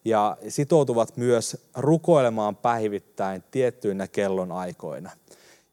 ja 0.05 0.37
sitoutuvat 0.49 1.17
myös 1.17 1.67
rukoilemaan 1.77 2.57
päivittäin 2.57 3.45
tiettyinä 3.51 4.09
kellonaikoina. 4.09 5.11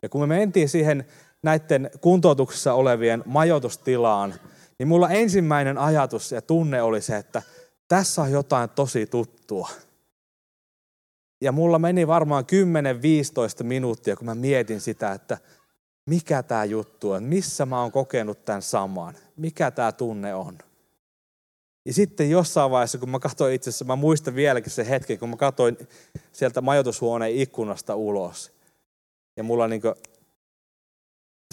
Ja 0.02 0.10
kun 0.10 0.22
me 0.22 0.28
mentiin 0.28 0.70
siihen 0.70 1.06
näiden 1.44 1.92
kuntoutuksessa 2.02 2.74
olevien 2.74 3.24
majoitustilaan, 3.26 4.34
niin 4.80 4.88
mulla 4.88 5.10
ensimmäinen 5.10 5.78
ajatus 5.78 6.32
ja 6.32 6.42
tunne 6.42 6.82
oli 6.82 7.02
se, 7.02 7.18
että 7.18 7.42
tässä 7.88 8.22
on 8.22 8.32
jotain 8.32 8.70
tosi 8.70 9.06
tuttua. 9.06 9.70
Ja 11.42 11.52
mulla 11.52 11.80
meni 11.80 12.08
varmaan 12.08 12.46
10-15 13.62 13.64
minuuttia, 13.64 14.16
kun 14.16 14.26
mä 14.26 14.36
mietin 14.36 14.82
sitä, 14.82 15.12
että 15.12 15.38
mikä 16.06 16.44
tämä 16.44 16.66
juttu 16.66 17.12
on, 17.12 17.24
missä 17.24 17.66
mä 17.66 17.82
oon 17.82 17.92
kokenut 17.92 18.46
tämän 18.46 18.62
saman, 18.62 19.16
mikä 19.36 19.72
tämä 19.72 19.92
tunne 19.92 20.36
on. 20.36 20.58
Ja 21.86 21.94
sitten 21.94 22.30
jossain 22.30 22.72
vaiheessa, 22.72 22.98
kun 22.98 23.10
mä 23.10 23.20
katsoin 23.20 23.54
itse 23.54 23.70
asiassa, 23.70 23.86
mä 23.86 23.96
muistan 23.96 24.36
vieläkin 24.36 24.72
se 24.72 24.90
hetki, 24.90 25.18
kun 25.18 25.30
mä 25.30 25.38
katsoin 25.38 25.78
sieltä 26.32 26.62
majoitushuoneen 26.62 27.36
ikkunasta 27.36 27.96
ulos. 27.96 28.52
Ja 29.38 29.44
mulla 29.44 29.68
niin 29.68 29.82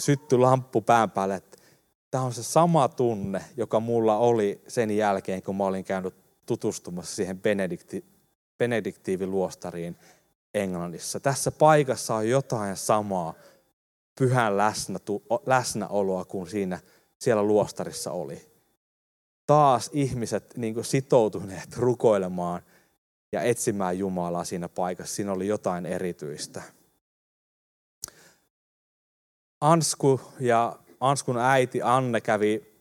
syttyi 0.01 0.37
lamppu 0.37 0.81
pään 0.81 1.11
päälle, 1.11 1.35
että 1.35 1.57
tämä 2.11 2.23
on 2.23 2.33
se 2.33 2.43
sama 2.43 2.87
tunne, 2.87 3.41
joka 3.57 3.79
mulla 3.79 4.17
oli 4.17 4.61
sen 4.67 4.91
jälkeen, 4.91 5.43
kun 5.43 5.55
mä 5.55 5.63
olin 5.63 5.83
käynyt 5.83 6.15
tutustumassa 6.45 7.15
siihen 7.15 7.39
Benedikti, 7.39 8.05
Benediktiiviluostariin 8.57 9.95
Englannissa. 10.53 11.19
Tässä 11.19 11.51
paikassa 11.51 12.15
on 12.15 12.29
jotain 12.29 12.77
samaa 12.77 13.33
pyhän 14.17 14.53
läsnäoloa 15.45 16.25
kuin 16.25 16.49
siinä 16.49 16.79
siellä 17.23 17.43
luostarissa 17.43 18.11
oli. 18.11 18.53
Taas 19.47 19.89
ihmiset 19.93 20.57
niin 20.57 20.85
sitoutuneet 20.85 21.77
rukoilemaan 21.77 22.61
ja 23.31 23.41
etsimään 23.41 23.97
Jumalaa 23.97 24.43
siinä 24.43 24.69
paikassa. 24.69 25.15
Siinä 25.15 25.31
oli 25.31 25.47
jotain 25.47 25.85
erityistä. 25.85 26.61
Ansku 29.61 30.21
ja 30.39 30.79
Anskun 30.99 31.37
äiti 31.37 31.81
Anne 31.81 32.21
kävi 32.21 32.73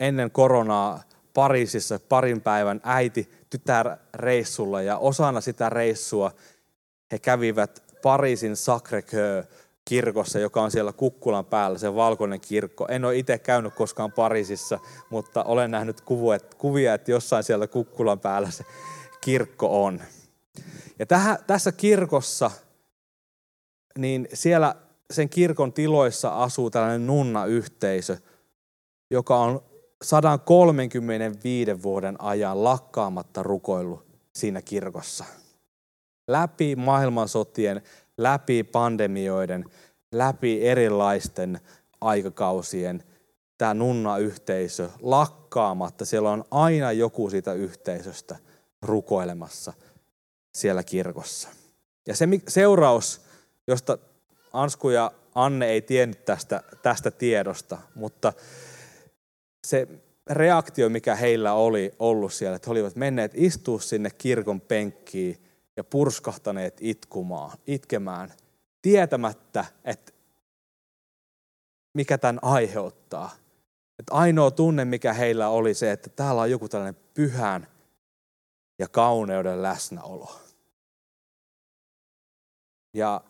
ennen 0.00 0.30
koronaa 0.30 1.02
Pariisissa 1.34 2.00
parin 2.08 2.40
päivän 2.40 2.80
äiti 2.84 3.30
tytärreissulla 3.50 4.82
ja 4.82 4.98
osana 4.98 5.40
sitä 5.40 5.70
reissua 5.70 6.32
he 7.12 7.18
kävivät 7.18 7.82
Pariisin 8.02 8.52
sacré 8.52 9.02
kirkossa, 9.84 10.38
joka 10.38 10.62
on 10.62 10.70
siellä 10.70 10.92
Kukkulan 10.92 11.44
päällä, 11.44 11.78
se 11.78 11.94
valkoinen 11.94 12.40
kirkko. 12.40 12.86
En 12.90 13.04
ole 13.04 13.18
itse 13.18 13.38
käynyt 13.38 13.74
koskaan 13.74 14.12
Pariisissa, 14.12 14.78
mutta 15.10 15.44
olen 15.44 15.70
nähnyt 15.70 16.00
kuvia, 16.58 16.94
että 16.94 17.10
jossain 17.10 17.44
siellä 17.44 17.66
Kukkulan 17.66 18.20
päällä 18.20 18.50
se 18.50 18.64
kirkko 19.20 19.84
on. 19.84 20.02
Ja 20.98 21.06
tähän, 21.06 21.38
tässä 21.46 21.72
kirkossa, 21.72 22.50
niin 23.98 24.28
siellä 24.34 24.74
sen 25.10 25.28
kirkon 25.28 25.72
tiloissa 25.72 26.42
asuu 26.42 26.70
tällainen 26.70 27.06
nunna-yhteisö, 27.06 28.16
joka 29.10 29.36
on 29.36 29.62
135 30.02 31.82
vuoden 31.82 32.16
ajan 32.20 32.64
lakkaamatta 32.64 33.42
rukoillut 33.42 34.06
siinä 34.34 34.62
kirkossa. 34.62 35.24
Läpi 36.28 36.76
maailmansotien, 36.76 37.82
läpi 38.22 38.64
pandemioiden, 38.64 39.64
läpi 40.12 40.68
erilaisten 40.68 41.60
aikakausien 42.00 43.02
tämä 43.58 43.74
nunna-yhteisö 43.74 44.88
lakkaamatta. 45.02 46.04
Siellä 46.04 46.30
on 46.30 46.44
aina 46.50 46.92
joku 46.92 47.30
siitä 47.30 47.52
yhteisöstä 47.52 48.36
rukoilemassa 48.82 49.72
siellä 50.54 50.82
kirkossa. 50.82 51.48
Ja 52.06 52.16
se 52.16 52.28
seuraus, 52.48 53.20
josta 53.66 53.98
Ansku 54.52 54.90
ja 54.90 55.12
Anne 55.34 55.66
ei 55.66 55.82
tiennyt 55.82 56.24
tästä, 56.24 56.62
tästä 56.82 57.10
tiedosta, 57.10 57.78
mutta 57.94 58.32
se 59.66 59.88
reaktio, 60.30 60.88
mikä 60.88 61.14
heillä 61.14 61.52
oli 61.52 61.92
ollut 61.98 62.32
siellä, 62.32 62.56
että 62.56 62.66
he 62.66 62.72
olivat 62.72 62.96
menneet 62.96 63.32
istua 63.34 63.80
sinne 63.80 64.10
kirkon 64.10 64.60
penkkiin 64.60 65.36
ja 65.76 65.84
purskahtaneet 65.84 66.78
itkumaan, 66.80 67.58
itkemään, 67.66 68.32
tietämättä, 68.82 69.64
että 69.84 70.12
mikä 71.94 72.18
tämän 72.18 72.38
aiheuttaa. 72.42 73.30
Että 73.98 74.14
ainoa 74.14 74.50
tunne, 74.50 74.84
mikä 74.84 75.12
heillä 75.12 75.48
oli 75.48 75.74
se, 75.74 75.92
että 75.92 76.10
täällä 76.10 76.42
on 76.42 76.50
joku 76.50 76.68
tällainen 76.68 77.02
pyhän 77.14 77.66
ja 78.78 78.88
kauneuden 78.88 79.62
läsnäolo. 79.62 80.40
Ja 82.94 83.20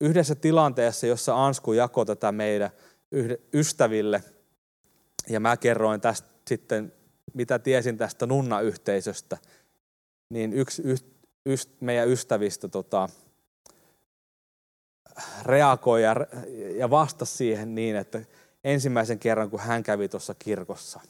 yhdessä 0.00 0.34
tilanteessa, 0.34 1.06
jossa 1.06 1.46
Ansku 1.46 1.72
jakoi 1.72 2.06
tätä 2.06 2.32
meidän 2.32 2.70
ystäville, 3.54 4.22
ja 5.28 5.40
mä 5.40 5.56
kerroin 5.56 6.00
tästä 6.00 6.28
sitten, 6.48 6.92
mitä 7.34 7.58
tiesin 7.58 7.98
tästä 7.98 8.26
nunna-yhteisöstä, 8.26 9.38
niin 10.30 10.52
yksi 10.52 10.82
yst, 11.46 11.70
meidän 11.80 12.08
ystävistä 12.08 12.68
tota, 12.68 13.08
reagoi 15.42 16.02
ja, 16.02 16.14
ja 16.76 16.90
vastasi 16.90 17.36
siihen 17.36 17.74
niin, 17.74 17.96
että 17.96 18.20
ensimmäisen 18.64 19.18
kerran, 19.18 19.50
kun 19.50 19.60
hän 19.60 19.82
kävi 19.82 20.08
tuossa 20.08 20.34
kirkossa, 20.38 21.00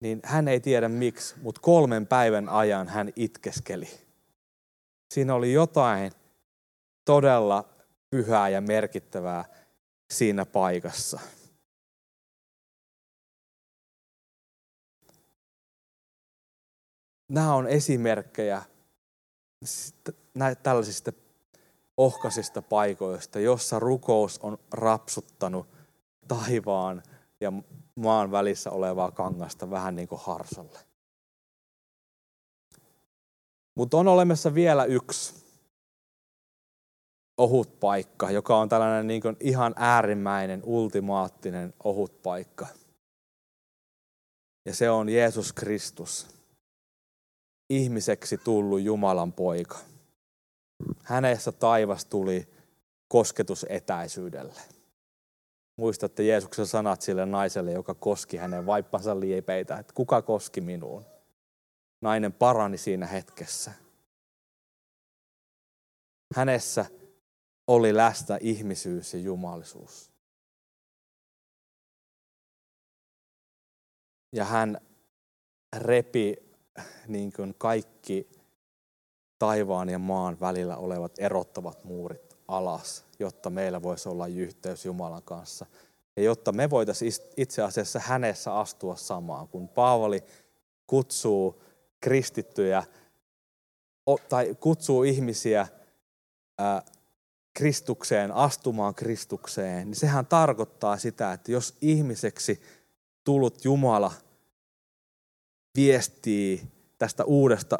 niin 0.00 0.20
hän 0.24 0.48
ei 0.48 0.60
tiedä 0.60 0.88
miksi, 0.88 1.34
mutta 1.42 1.60
kolmen 1.60 2.06
päivän 2.06 2.48
ajan 2.48 2.88
hän 2.88 3.12
itkeskeli. 3.16 3.88
Siinä 5.14 5.34
oli 5.34 5.52
jotain 5.52 6.12
todella 7.04 7.68
pyhää 8.10 8.48
ja 8.48 8.60
merkittävää 8.60 9.44
siinä 10.10 10.46
paikassa. 10.46 11.20
Nämä 17.32 17.54
on 17.54 17.66
esimerkkejä 17.66 18.62
tällaisista 20.62 21.12
ohkaisista 21.96 22.62
paikoista, 22.62 23.40
jossa 23.40 23.78
rukous 23.78 24.38
on 24.38 24.58
rapsuttanut 24.72 25.66
taivaan 26.28 27.02
ja 27.40 27.52
maan 27.94 28.30
välissä 28.30 28.70
olevaa 28.70 29.10
kangasta 29.10 29.70
vähän 29.70 29.96
niin 29.96 30.08
kuin 30.08 30.20
harsolle. 30.24 30.78
Mutta 33.74 33.96
on 33.96 34.08
olemassa 34.08 34.54
vielä 34.54 34.84
yksi 34.84 35.44
ohut 37.38 37.80
paikka, 37.80 38.30
joka 38.30 38.58
on 38.58 38.68
tällainen 38.68 39.06
niin 39.06 39.22
kuin 39.22 39.36
ihan 39.40 39.74
äärimmäinen, 39.76 40.62
ultimaattinen 40.64 41.74
ohut 41.84 42.22
paikka. 42.22 42.66
Ja 44.64 44.74
se 44.74 44.90
on 44.90 45.08
Jeesus 45.08 45.52
Kristus, 45.52 46.41
ihmiseksi 47.70 48.38
tullut 48.38 48.80
Jumalan 48.80 49.32
poika. 49.32 49.78
Hänessä 51.02 51.52
taivas 51.52 52.04
tuli 52.04 52.48
kosketusetäisyydelle. 53.08 54.60
Muistatte 55.76 56.22
Jeesuksen 56.22 56.66
sanat 56.66 57.02
sille 57.02 57.26
naiselle, 57.26 57.72
joka 57.72 57.94
koski 57.94 58.36
hänen 58.36 58.66
vaippansa 58.66 59.20
liepeitä, 59.20 59.78
että 59.78 59.92
kuka 59.94 60.22
koski 60.22 60.60
minuun. 60.60 61.04
Nainen 62.00 62.32
parani 62.32 62.78
siinä 62.78 63.06
hetkessä. 63.06 63.72
Hänessä 66.34 66.86
oli 67.66 67.96
läsnä 67.96 68.38
ihmisyys 68.40 69.14
ja 69.14 69.20
jumalisuus. 69.20 70.12
Ja 74.32 74.44
hän 74.44 74.80
repi 75.76 76.51
niin 77.08 77.32
kuin 77.32 77.54
kaikki 77.58 78.30
taivaan 79.38 79.88
ja 79.88 79.98
maan 79.98 80.40
välillä 80.40 80.76
olevat 80.76 81.12
erottavat 81.18 81.84
muurit 81.84 82.36
alas, 82.48 83.04
jotta 83.18 83.50
meillä 83.50 83.82
voisi 83.82 84.08
olla 84.08 84.26
yhteys 84.26 84.84
Jumalan 84.84 85.22
kanssa. 85.22 85.66
Ja 86.16 86.22
jotta 86.22 86.52
me 86.52 86.70
voitaisiin 86.70 87.12
itse 87.36 87.62
asiassa 87.62 87.98
hänessä 87.98 88.54
astua 88.54 88.96
samaan, 88.96 89.48
kun 89.48 89.68
Paavali 89.68 90.24
kutsuu 90.86 91.62
kristittyjä 92.00 92.84
tai 94.28 94.56
kutsuu 94.60 95.02
ihmisiä 95.02 95.66
Kristukseen, 97.54 98.32
astumaan 98.32 98.94
Kristukseen, 98.94 99.86
niin 99.86 99.96
sehän 99.96 100.26
tarkoittaa 100.26 100.96
sitä, 100.96 101.32
että 101.32 101.52
jos 101.52 101.76
ihmiseksi 101.80 102.62
tullut 103.24 103.64
Jumala 103.64 104.12
viestii 105.76 106.62
tästä 106.98 107.24
uudesta 107.24 107.78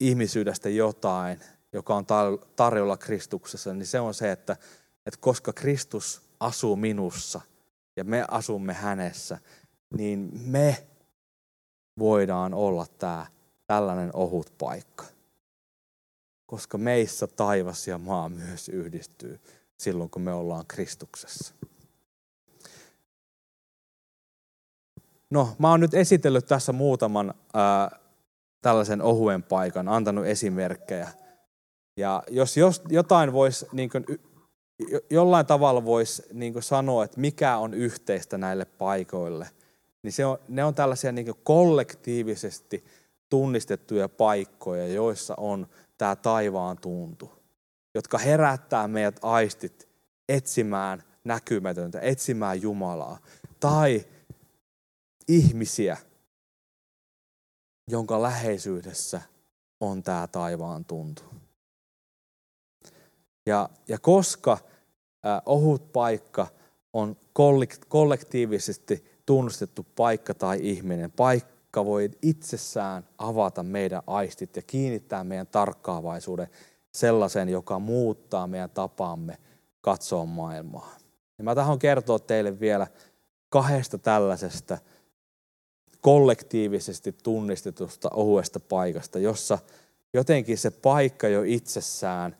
ihmisyydestä 0.00 0.68
jotain, 0.68 1.40
joka 1.72 1.94
on 1.94 2.06
tarjolla 2.56 2.96
Kristuksessa, 2.96 3.74
niin 3.74 3.86
se 3.86 4.00
on 4.00 4.14
se, 4.14 4.32
että 4.32 4.56
että 5.06 5.20
koska 5.20 5.52
Kristus 5.52 6.22
asuu 6.40 6.76
minussa 6.76 7.40
ja 7.96 8.04
me 8.04 8.24
asumme 8.30 8.72
hänessä, 8.72 9.38
niin 9.96 10.30
me 10.32 10.86
voidaan 11.98 12.54
olla 12.54 12.86
tämä 12.98 13.26
tällainen 13.66 14.10
ohut 14.16 14.52
paikka. 14.58 15.04
Koska 16.46 16.78
meissä 16.78 17.26
taivas 17.26 17.88
ja 17.88 17.98
maa 17.98 18.28
myös 18.28 18.68
yhdistyy 18.68 19.40
silloin, 19.78 20.10
kun 20.10 20.22
me 20.22 20.32
ollaan 20.32 20.66
Kristuksessa. 20.68 21.54
No, 25.32 25.48
mä 25.58 25.70
oon 25.70 25.80
nyt 25.80 25.94
esitellyt 25.94 26.46
tässä 26.46 26.72
muutaman 26.72 27.34
ää, 27.54 27.98
tällaisen 28.62 29.02
ohuen 29.02 29.42
paikan, 29.42 29.88
antanut 29.88 30.26
esimerkkejä. 30.26 31.08
Ja 31.96 32.22
jos, 32.30 32.56
jos 32.56 32.82
jotain 32.88 33.32
voisi, 33.32 33.66
niin 33.72 33.90
kuin, 33.90 34.04
jollain 35.10 35.46
tavalla 35.46 35.84
voisi 35.84 36.22
niin 36.32 36.62
sanoa, 36.62 37.04
että 37.04 37.20
mikä 37.20 37.56
on 37.56 37.74
yhteistä 37.74 38.38
näille 38.38 38.64
paikoille, 38.64 39.50
niin 40.02 40.12
se 40.12 40.26
on, 40.26 40.38
ne 40.48 40.64
on 40.64 40.74
tällaisia 40.74 41.12
niin 41.12 41.34
kollektiivisesti 41.44 42.84
tunnistettuja 43.28 44.08
paikkoja, 44.08 44.86
joissa 44.86 45.34
on 45.36 45.66
tämä 45.98 46.16
taivaan 46.16 46.78
tuntu, 46.78 47.32
jotka 47.94 48.18
herättää 48.18 48.88
meidät 48.88 49.18
aistit 49.22 49.88
etsimään 50.28 51.02
näkymätöntä, 51.24 52.00
etsimään 52.00 52.62
Jumalaa. 52.62 53.18
Tai 53.60 54.04
ihmisiä, 55.28 55.96
jonka 57.88 58.22
läheisyydessä 58.22 59.22
on 59.80 60.02
tämä 60.02 60.26
taivaan 60.26 60.84
tuntu. 60.84 61.22
Ja, 63.46 63.68
ja 63.88 63.98
koska 63.98 64.52
äh, 64.52 65.42
ohut 65.46 65.92
paikka 65.92 66.46
on 66.92 67.16
kollektiivisesti 67.88 69.04
tunnustettu 69.26 69.86
paikka 69.96 70.34
tai 70.34 70.58
ihminen, 70.62 71.10
paikka 71.10 71.84
voi 71.84 72.10
itsessään 72.22 73.06
avata 73.18 73.62
meidän 73.62 74.02
aistit 74.06 74.56
ja 74.56 74.62
kiinnittää 74.62 75.24
meidän 75.24 75.46
tarkkaavaisuuden 75.46 76.48
sellaisen, 76.92 77.48
joka 77.48 77.78
muuttaa 77.78 78.46
meidän 78.46 78.70
tapaamme 78.70 79.38
katsoa 79.80 80.26
maailmaa. 80.26 80.96
Ja 81.38 81.44
mä 81.44 81.54
tahdon 81.54 81.78
kertoa 81.78 82.18
teille 82.18 82.60
vielä 82.60 82.86
kahdesta 83.48 83.98
tällaisesta 83.98 84.78
kollektiivisesti 86.02 87.12
tunnistetusta 87.22 88.10
ohuesta 88.12 88.60
paikasta, 88.60 89.18
jossa 89.18 89.58
jotenkin 90.14 90.58
se 90.58 90.70
paikka 90.70 91.28
jo 91.28 91.42
itsessään 91.42 92.36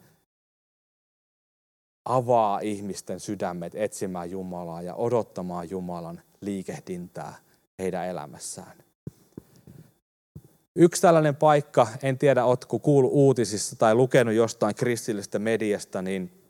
avaa 2.04 2.60
ihmisten 2.60 3.20
sydämet 3.20 3.74
etsimään 3.74 4.30
Jumalaa 4.30 4.82
ja 4.82 4.94
odottamaan 4.94 5.70
Jumalan 5.70 6.22
liikehdintää 6.40 7.34
heidän 7.78 8.06
elämässään. 8.06 8.82
Yksi 10.76 11.02
tällainen 11.02 11.36
paikka, 11.36 11.88
en 12.02 12.18
tiedä 12.18 12.44
oletko 12.44 12.78
kuullut 12.78 13.12
uutisissa 13.14 13.76
tai 13.76 13.94
lukenut 13.94 14.34
jostain 14.34 14.74
kristillistä 14.74 15.38
mediasta, 15.38 16.02
niin 16.02 16.42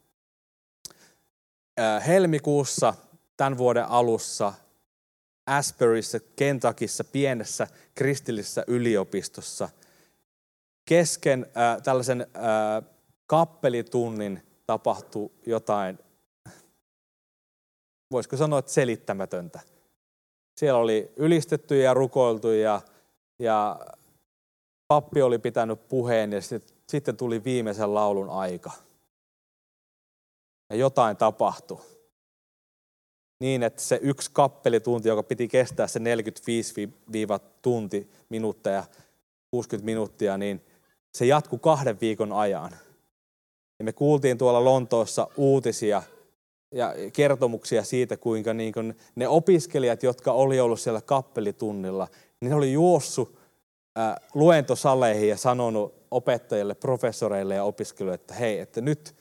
helmikuussa 2.07 2.95
tämän 3.37 3.59
vuoden 3.59 3.85
alussa 3.85 4.53
Asburyssa, 5.47 6.21
Kentuckissa, 6.37 7.05
pienessä 7.05 7.67
kristillisessä 7.95 8.65
yliopistossa 8.67 9.69
kesken 10.85 11.47
äh, 11.57 11.83
tällaisen 11.83 12.21
äh, 12.21 12.91
kappelitunnin 13.27 14.43
tapahtui 14.67 15.31
jotain, 15.47 15.99
voisiko 18.11 18.37
sanoa, 18.37 18.59
että 18.59 18.73
selittämätöntä. 18.73 19.61
Siellä 20.57 20.81
oli 20.81 21.13
ylistetty 21.17 21.81
ja 21.81 21.95
rukoiltu 21.95 22.51
ja, 22.51 22.81
ja 23.39 23.81
pappi 24.89 25.23
oli 25.23 25.39
pitänyt 25.39 25.89
puheen 25.89 26.33
ja 26.33 26.41
sitten, 26.41 26.77
sitten 26.89 27.17
tuli 27.17 27.45
viimeisen 27.45 27.95
laulun 27.95 28.31
aika. 28.31 28.71
Ja 30.71 30.77
jotain 30.77 31.17
tapahtui 31.17 31.81
niin, 33.43 33.63
että 33.63 33.83
se 33.83 33.99
yksi 34.03 34.31
kappelitunti, 34.33 35.09
joka 35.09 35.23
piti 35.23 35.49
kestää 35.49 35.87
se 35.87 35.99
45 35.99 36.91
tunti 37.63 38.11
minuuttia 38.29 38.85
60 39.51 39.85
minuuttia, 39.85 40.39
niin 40.39 40.65
se 41.15 41.27
jatkui 41.27 41.59
kahden 41.63 42.01
viikon 42.01 42.33
ajan. 42.33 42.71
Ja 43.79 43.85
me 43.85 43.93
kuultiin 43.93 44.39
tuolla 44.39 44.65
Lontoossa 44.65 45.29
uutisia 45.37 46.03
ja 46.75 46.95
kertomuksia 47.13 47.85
siitä, 47.85 48.17
kuinka 48.17 48.55
niin 48.55 48.73
kuin 48.73 48.97
ne 49.15 49.29
opiskelijat, 49.29 50.03
jotka 50.03 50.33
oli 50.33 50.61
ollut 50.61 50.81
siellä 50.81 51.01
kappelitunnilla, 51.01 52.09
niin 52.41 52.51
ne 52.51 52.55
oli 52.57 52.73
juossut 52.73 53.39
äh, 53.99 54.15
luentosaleihin 54.35 55.29
ja 55.29 55.37
sanonut 55.37 55.95
opettajille, 56.11 56.75
professoreille 56.75 57.55
ja 57.55 57.65
opiskelijoille, 57.65 58.15
että 58.15 58.35
hei, 58.35 58.59
että 58.59 58.81
nyt 58.81 59.15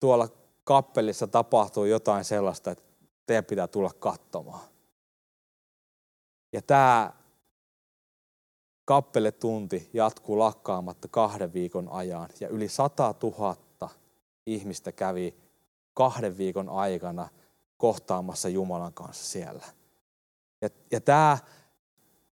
tuolla 0.00 0.28
kappelissa 0.64 1.26
tapahtuu 1.26 1.84
jotain 1.84 2.24
sellaista, 2.24 2.70
että 2.70 2.89
teidän 3.30 3.44
pitää 3.44 3.68
tulla 3.68 3.90
katsomaan. 3.98 4.68
Ja 6.52 6.62
tämä 6.62 7.12
kappeletunti 8.84 9.90
jatkuu 9.92 10.38
lakkaamatta 10.38 11.08
kahden 11.08 11.52
viikon 11.52 11.88
ajan. 11.88 12.28
Ja 12.40 12.48
yli 12.48 12.68
100 12.68 13.14
000 13.22 13.90
ihmistä 14.46 14.92
kävi 14.92 15.34
kahden 15.94 16.38
viikon 16.38 16.68
aikana 16.68 17.28
kohtaamassa 17.76 18.48
Jumalan 18.48 18.94
kanssa 18.94 19.24
siellä. 19.24 19.66
Ja, 20.62 20.68
ja 20.90 21.00
tämä 21.00 21.38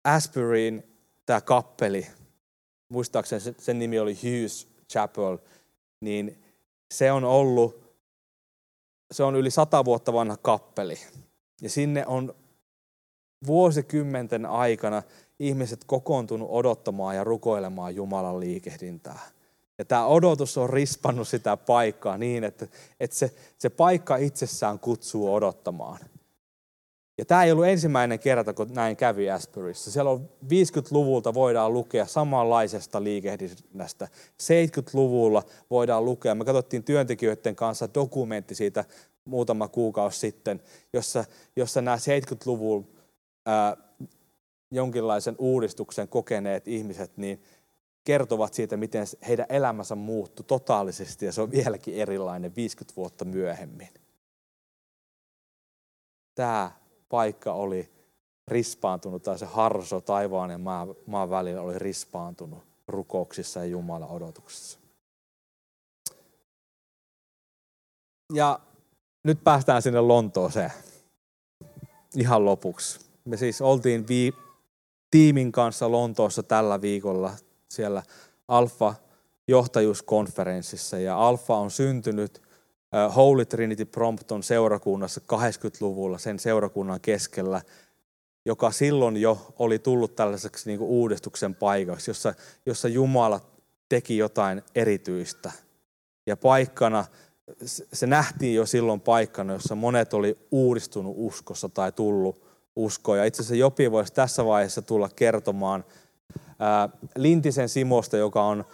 Asburyin, 0.05 0.97
tämä 1.27 1.41
kappeli, 1.41 2.07
muistaakseni 2.89 3.41
sen, 3.41 3.55
sen 3.59 3.79
nimi 3.79 3.99
oli 3.99 4.15
Hughes 4.15 4.69
Chapel, 4.93 5.39
niin 6.01 6.45
se 6.91 7.13
on 7.13 7.25
ollut 7.25 7.86
se 9.11 9.23
on 9.23 9.37
yli 9.37 9.51
sata 9.51 9.85
vuotta 9.85 10.13
vanha 10.13 10.37
kappeli. 10.37 10.99
Ja 11.63 11.71
sinne 11.71 12.07
on 12.07 12.35
vuosikymmenten 13.47 14.47
aikana 14.47 15.03
ihmiset 15.39 15.85
kokoontunut 15.85 16.49
odottamaan 16.51 17.17
ja 17.17 17.25
rukoilemaan 17.25 17.97
Jumalan 17.97 18.41
liikehdintää. 18.41 19.21
Ja 19.79 19.85
tämä 19.85 20.07
odotus 20.07 20.59
on 20.59 20.71
rispannut 20.71 21.29
sitä 21.29 21.57
paikkaa 21.57 22.19
niin, 22.19 22.45
että, 22.45 22.67
että 23.01 23.17
se, 23.17 23.35
se 23.59 23.71
paikka 23.71 24.17
itsessään 24.17 24.79
kutsuu 24.79 25.35
odottamaan. 25.35 25.99
Ja 27.19 27.25
tämä 27.25 27.45
ei 27.45 27.53
ollut 27.53 27.67
ensimmäinen 27.67 28.19
kerta, 28.19 28.55
kun 28.55 28.69
näin 28.75 28.97
kävi 28.97 29.31
Asburyssa. 29.31 29.91
Siellä 29.91 30.11
on 30.11 30.29
50-luvulta 30.45 31.35
voidaan 31.35 31.73
lukea 31.73 32.07
samanlaisesta 32.07 33.05
liikehdinnästä. 33.05 34.09
70-luvulla 34.43 35.43
voidaan 35.71 36.05
lukea. 36.05 36.35
Me 36.35 36.45
katsottiin 36.45 36.85
työntekijöiden 36.85 37.57
kanssa 37.57 37.89
dokumentti 37.95 38.55
siitä 38.55 38.85
muutama 39.25 39.69
kuukausi 39.69 40.19
sitten, 40.19 40.63
jossa, 40.93 41.25
jossa 41.57 41.83
nämä 41.83 41.97
70-luvun 41.97 42.89
ää, 43.47 43.77
jonkinlaisen 44.71 45.35
uudistuksen 45.39 46.09
kokeneet 46.09 46.69
ihmiset 46.69 47.17
niin 47.17 47.43
kertovat 48.05 48.55
siitä, 48.55 48.77
miten 48.77 49.07
heidän 49.29 49.47
elämänsä 49.49 49.95
muuttui 49.95 50.45
totaalisesti 50.45 51.27
ja 51.27 51.33
se 51.33 51.41
on 51.41 51.51
vieläkin 51.51 51.95
erilainen 51.95 52.57
50 52.57 52.97
vuotta 52.97 53.25
myöhemmin. 53.25 53.89
Tämä 56.35 56.71
paikka 57.09 57.53
oli 57.53 57.91
rispaantunut, 58.49 59.23
tai 59.23 59.39
se 59.39 59.47
harso 59.47 60.01
taivaan 60.01 60.51
ja 60.51 60.59
maan, 60.59 60.95
maan 61.07 61.31
välillä 61.31 61.61
oli 61.61 61.79
rispaantunut 61.79 62.65
rukouksissa 62.89 63.61
ja 63.61 63.67
Jumalan 63.67 64.11
odotuksessa. 64.11 64.79
Ja 68.33 68.61
nyt 69.25 69.45
päästään 69.45 69.83
sinne 69.83 70.01
Lontooseen 70.01 70.73
ihan 72.17 72.45
lopuksi. 72.45 73.01
Me 73.25 73.37
siis 73.37 73.63
oltiin 73.63 74.09
vii, 74.09 74.33
tiimin 75.11 75.53
kanssa 75.53 75.91
Lontoossa 75.91 76.43
tällä 76.43 76.81
viikolla 76.81 77.33
siellä 77.71 78.03
Alfa 78.49 78.95
johtajuuskonferenssissa 79.49 80.99
ja 80.99 81.19
Alfa 81.19 81.57
on 81.57 81.71
syntynyt 81.71 82.43
Holy 83.17 83.45
Trinity 83.45 83.85
Prompton 83.85 84.43
seurakunnassa 84.43 85.21
80-luvulla 85.33 86.19
sen 86.19 86.39
seurakunnan 86.39 87.01
keskellä, 87.01 87.63
joka 88.45 88.71
silloin 88.71 89.17
jo 89.17 89.55
oli 89.59 89.79
tullut 89.79 90.17
tällaiseksi 90.17 90.69
niin 90.69 90.79
kuin 90.79 90.89
uudistuksen 90.89 91.55
paikaksi, 91.55 92.11
jossa, 92.11 92.35
jossa 92.67 92.89
Jumala 92.89 93.41
teki 93.89 94.17
jotain 94.17 94.63
erityistä. 94.75 95.53
Ja 96.27 96.37
paikkana, 96.37 97.05
se 97.93 98.07
nähtiin 98.07 98.55
jo 98.55 98.67
silloin 98.67 99.01
paikkana, 99.01 99.53
jossa 99.53 99.75
monet 99.75 100.15
oli 100.15 100.39
uudistunut 100.51 101.15
uskossa 101.17 101.69
tai 101.69 101.93
tullut 101.93 102.47
uskoon. 102.77 103.19
Ja 103.19 103.25
itse 103.25 103.43
asiassa 103.43 103.55
Jopi 103.55 103.91
voisi 103.91 104.13
tässä 104.13 104.45
vaiheessa 104.45 104.83
tulla 104.83 105.09
kertomaan 105.17 105.85
ää, 106.59 106.89
Lintisen 107.17 107.69
Simosta, 107.69 108.17
joka 108.17 108.43
on 108.43 108.65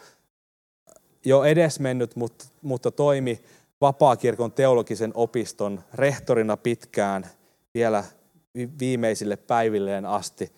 jo 1.24 1.44
edesmennyt, 1.44 2.16
mutta, 2.16 2.44
mutta 2.62 2.90
toimi 2.90 3.42
vapaakirkon 3.82 4.52
teologisen 4.52 5.12
opiston 5.14 5.80
rehtorina 5.94 6.56
pitkään 6.56 7.26
vielä 7.74 8.04
viimeisille 8.78 9.36
päivilleen 9.36 10.06
asti. 10.06 10.52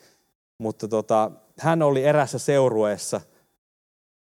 Mutta 0.59 0.89
tota, 0.89 1.31
hän 1.61 1.83
oli 1.83 2.05
erässä 2.05 2.39
seurueessa 2.39 3.21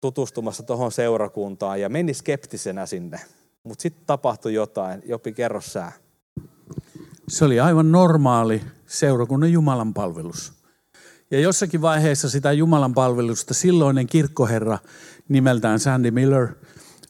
tutustumassa 0.01 0.63
tuohon 0.63 0.91
seurakuntaan 0.91 1.81
ja 1.81 1.89
meni 1.89 2.13
skeptisenä 2.13 2.85
sinne. 2.85 3.19
Mutta 3.63 3.81
sitten 3.81 4.05
tapahtui 4.05 4.53
jotain. 4.53 5.01
Jopi, 5.05 5.33
kerro 5.33 5.61
sää. 5.61 5.91
Se 7.27 7.45
oli 7.45 7.59
aivan 7.59 7.91
normaali 7.91 8.61
seurakunnan 8.85 9.51
Jumalan 9.51 9.93
palvelus. 9.93 10.53
Ja 11.31 11.39
jossakin 11.39 11.81
vaiheessa 11.81 12.29
sitä 12.29 12.51
Jumalan 12.51 12.93
palvelusta 12.93 13.53
silloinen 13.53 14.07
kirkkoherra 14.07 14.77
nimeltään 15.29 15.79
Sandy 15.79 16.11
Miller 16.11 16.47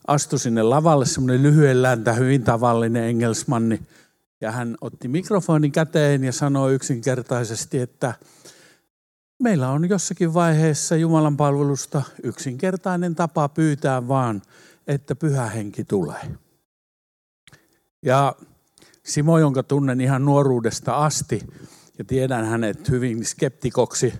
astui 0.07 0.39
sinne 0.39 0.63
lavalle, 0.63 1.05
semmoinen 1.05 1.43
lyhyen 1.43 1.81
läntä, 1.81 2.13
hyvin 2.13 2.43
tavallinen 2.43 3.03
engelsmanni. 3.03 3.81
Ja 4.41 4.51
hän 4.51 4.77
otti 4.81 5.07
mikrofonin 5.07 5.71
käteen 5.71 6.23
ja 6.23 6.31
sanoi 6.31 6.73
yksinkertaisesti, 6.73 7.79
että 7.79 8.13
meillä 9.39 9.69
on 9.69 9.89
jossakin 9.89 10.33
vaiheessa 10.33 10.95
Jumalan 10.95 11.37
palvelusta 11.37 12.01
yksinkertainen 12.23 13.15
tapa 13.15 13.49
pyytää 13.49 14.07
vaan, 14.07 14.41
että 14.87 15.15
pyhä 15.15 15.45
henki 15.45 15.83
tulee. 15.83 16.21
Ja 18.01 18.35
Simo, 19.05 19.39
jonka 19.39 19.63
tunnen 19.63 20.01
ihan 20.01 20.25
nuoruudesta 20.25 20.95
asti 20.95 21.47
ja 21.97 22.05
tiedän 22.05 22.45
hänet 22.45 22.89
hyvin 22.89 23.25
skeptikoksi, 23.25 24.13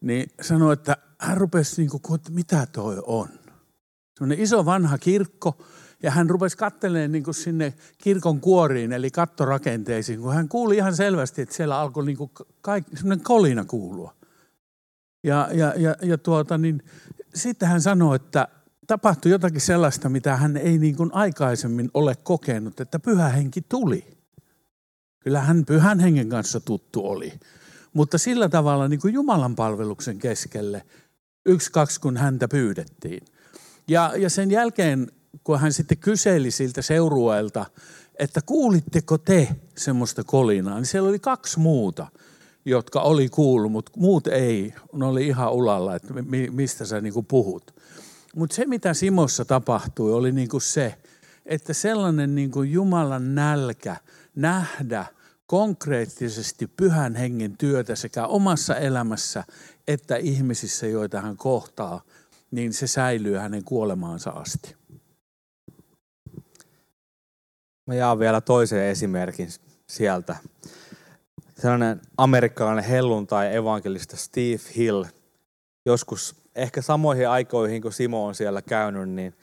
niin 0.00 0.30
sanoi, 0.40 0.72
että 0.72 0.96
hän 1.18 1.36
rupesi 1.36 1.82
niin 1.82 2.00
kuin, 2.02 2.20
että 2.20 2.32
mitä 2.32 2.66
toi 2.72 3.02
on. 3.06 3.28
Sellainen 4.18 4.44
iso 4.44 4.64
vanha 4.64 4.98
kirkko, 4.98 5.58
ja 6.02 6.10
hän 6.10 6.30
rupesi 6.30 6.56
katselemaan 6.56 7.12
niin 7.12 7.34
sinne 7.34 7.74
kirkon 7.98 8.40
kuoriin, 8.40 8.92
eli 8.92 9.10
kattorakenteisiin, 9.10 10.20
kun 10.20 10.34
hän 10.34 10.48
kuuli 10.48 10.76
ihan 10.76 10.96
selvästi, 10.96 11.42
että 11.42 11.54
siellä 11.54 11.80
alkoi 11.80 12.06
niin 12.06 12.16
kuin 12.16 12.30
kaikki, 12.60 12.96
sellainen 12.96 13.24
kolina 13.24 13.64
kuulua. 13.64 14.14
Ja, 15.24 15.48
ja, 15.52 15.74
ja, 15.76 15.96
ja 16.02 16.18
tuota, 16.18 16.58
niin, 16.58 16.82
sitten 17.34 17.68
hän 17.68 17.80
sanoi, 17.80 18.16
että 18.16 18.48
tapahtui 18.86 19.32
jotakin 19.32 19.60
sellaista, 19.60 20.08
mitä 20.08 20.36
hän 20.36 20.56
ei 20.56 20.78
niin 20.78 20.96
kuin 20.96 21.10
aikaisemmin 21.14 21.90
ole 21.94 22.16
kokenut, 22.22 22.80
että 22.80 22.98
pyhä 22.98 23.28
henki 23.28 23.60
tuli. 23.60 24.06
Kyllä 25.20 25.40
hän 25.40 25.64
pyhän 25.64 26.00
hengen 26.00 26.28
kanssa 26.28 26.60
tuttu 26.60 27.06
oli. 27.06 27.32
Mutta 27.92 28.18
sillä 28.18 28.48
tavalla 28.48 28.88
niin 28.88 29.00
kuin 29.00 29.14
Jumalan 29.14 29.56
palveluksen 29.56 30.18
keskelle, 30.18 30.82
yksi, 31.46 31.72
kaksi, 31.72 32.00
kun 32.00 32.16
häntä 32.16 32.48
pyydettiin. 32.48 33.26
Ja, 33.88 34.12
ja 34.16 34.30
sen 34.30 34.50
jälkeen, 34.50 35.12
kun 35.44 35.60
hän 35.60 35.72
sitten 35.72 35.98
kyseli 35.98 36.50
siltä 36.50 36.82
seurueelta, 36.82 37.66
että 38.18 38.40
kuulitteko 38.46 39.18
te 39.18 39.48
semmoista 39.76 40.24
kolinaa, 40.24 40.74
niin 40.74 40.86
siellä 40.86 41.08
oli 41.08 41.18
kaksi 41.18 41.58
muuta, 41.58 42.06
jotka 42.64 43.00
oli 43.00 43.28
kuullut, 43.28 43.72
mutta 43.72 43.92
muut 43.96 44.26
ei. 44.26 44.74
Ne 44.92 45.04
oli 45.04 45.26
ihan 45.26 45.52
ulalla, 45.52 45.96
että 45.96 46.14
mistä 46.50 46.84
sä 46.84 47.00
niin 47.00 47.26
puhut. 47.28 47.74
Mutta 48.36 48.56
se, 48.56 48.66
mitä 48.66 48.94
Simossa 48.94 49.44
tapahtui, 49.44 50.12
oli 50.12 50.32
niin 50.32 50.48
kuin 50.48 50.60
se, 50.60 50.94
että 51.46 51.72
sellainen 51.72 52.34
niin 52.34 52.50
kuin 52.50 52.72
Jumalan 52.72 53.34
nälkä 53.34 53.96
nähdä 54.36 55.06
konkreettisesti 55.46 56.66
pyhän 56.66 57.14
hengen 57.14 57.56
työtä 57.56 57.96
sekä 57.96 58.26
omassa 58.26 58.76
elämässä 58.76 59.44
että 59.88 60.16
ihmisissä, 60.16 60.86
joita 60.86 61.20
hän 61.20 61.36
kohtaa, 61.36 62.02
niin 62.50 62.72
se 62.72 62.86
säilyy 62.86 63.36
hänen 63.36 63.64
kuolemaansa 63.64 64.30
asti. 64.30 64.76
Mä 67.86 67.94
jaan 67.94 68.18
vielä 68.18 68.40
toisen 68.40 68.84
esimerkin 68.84 69.48
sieltä. 69.86 70.36
Sellainen 71.58 72.00
amerikkalainen 72.16 72.84
helluntai 72.84 73.56
evankelista 73.56 74.16
Steve 74.16 74.60
Hill, 74.76 75.04
joskus 75.86 76.34
ehkä 76.54 76.82
samoihin 76.82 77.28
aikoihin, 77.28 77.82
kun 77.82 77.92
Simo 77.92 78.26
on 78.26 78.34
siellä 78.34 78.62
käynyt, 78.62 79.08
niin 79.08 79.34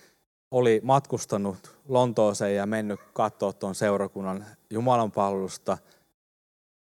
oli 0.52 0.82
matkustanut 0.84 1.78
Lontooseen 1.88 2.56
ja 2.56 2.66
mennyt 2.66 3.00
katsoa 3.14 3.54
tuon 3.54 3.76
seurakunnan 3.76 4.46
Jumalan 4.70 5.12
palvelusta. 5.12 5.78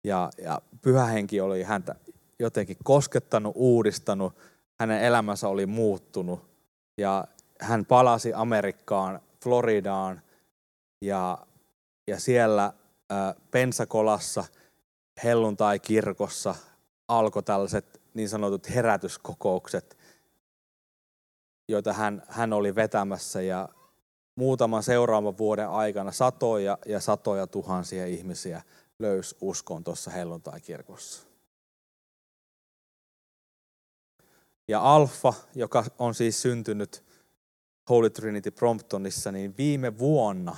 Ja, 0.04 0.30
ja 0.38 0.62
pyhähenki 0.82 1.40
oli 1.40 1.62
häntä 1.62 1.94
jotenkin 2.38 2.76
koskettanut, 2.84 3.52
uudistanut. 3.56 4.34
Hänen 4.80 5.02
elämänsä 5.02 5.48
oli 5.48 5.66
muuttunut. 5.66 6.40
Ja 6.98 7.24
hän 7.60 7.86
palasi 7.86 8.34
Amerikkaan, 8.34 9.20
Floridaan. 9.42 10.20
Ja, 11.02 11.38
ja 12.06 12.20
siellä 12.20 12.64
äh, 12.64 13.34
Pensakolassa, 13.50 14.44
helluntai-kirkossa 15.24 16.54
alkoi 17.08 17.42
tällaiset 17.42 18.00
niin 18.14 18.28
sanotut 18.28 18.70
herätyskokoukset, 18.70 19.96
joita 21.68 21.92
hän, 21.92 22.22
hän 22.28 22.52
oli 22.52 22.74
vetämässä 22.74 23.42
ja 23.42 23.68
muutaman 24.36 24.82
seuraavan 24.82 25.38
vuoden 25.38 25.68
aikana 25.68 26.12
satoja 26.12 26.78
ja 26.86 27.00
satoja 27.00 27.46
tuhansia 27.46 28.06
ihmisiä 28.06 28.62
löysi 28.98 29.36
uskon 29.40 29.84
tuossa 29.84 30.10
helluntai-kirkossa. 30.10 31.26
Ja 34.68 34.94
Alfa, 34.94 35.34
joka 35.54 35.84
on 35.98 36.14
siis 36.14 36.42
syntynyt 36.42 37.04
Holy 37.90 38.10
Trinity 38.10 38.50
Promptonissa, 38.50 39.32
niin 39.32 39.54
viime 39.58 39.98
vuonna 39.98 40.56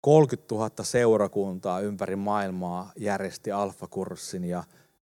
30 0.00 0.54
000 0.54 0.70
seurakuntaa 0.82 1.80
ympäri 1.80 2.16
maailmaa 2.16 2.92
järjesti 2.96 3.52
Alfa-kurssin 3.52 4.44
ja 4.44 4.64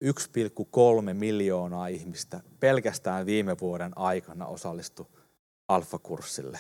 1,3 0.06 1.14
miljoonaa 1.14 1.88
ihmistä 1.88 2.42
pelkästään 2.60 3.26
viime 3.26 3.60
vuoden 3.62 3.98
aikana 3.98 4.46
osallistu 4.46 5.08
alfakurssille. 5.68 6.60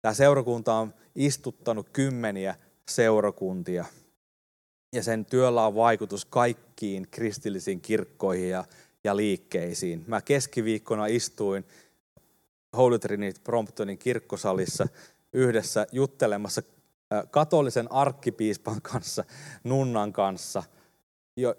Tämä 0.00 0.14
seurakunta 0.14 0.74
on 0.74 0.94
istuttanut 1.14 1.88
kymmeniä 1.92 2.54
seurakuntia 2.88 3.84
ja 4.92 5.02
sen 5.02 5.24
työllä 5.24 5.66
on 5.66 5.74
vaikutus 5.74 6.24
kaikkiin 6.24 7.08
kristillisiin 7.10 7.80
kirkkoihin 7.80 8.48
ja, 8.48 8.64
ja 9.04 9.16
liikkeisiin. 9.16 10.04
Mä 10.06 10.20
keskiviikkona 10.20 11.06
istuin 11.06 11.64
Holy 12.76 12.98
Trinity 12.98 13.40
Promptonin 13.44 13.98
kirkkosalissa 13.98 14.86
yhdessä 15.32 15.86
juttelemassa 15.92 16.62
katolisen 17.30 17.92
arkkipiispan 17.92 18.82
kanssa, 18.82 19.24
nunnan 19.64 20.12
kanssa. 20.12 20.62
Ja 21.36 21.54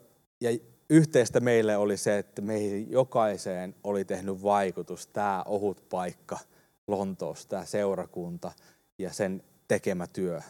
yhteistä 0.90 1.40
meille 1.40 1.78
oli 1.78 1.98
se, 1.98 2.18
että 2.18 2.42
meihin 2.42 2.92
jokaiseen 2.92 3.76
oli 3.84 4.06
tehnyt 4.06 4.44
vaikutus 4.44 5.08
tämä 5.08 5.44
ohut 5.48 5.90
paikka 5.90 6.40
Lontoossa, 6.88 7.50
tämä 7.50 7.66
seurakunta 7.66 8.52
ja 8.98 9.14
sen 9.14 9.44
tekemä 9.68 10.08
työ. 10.08 10.42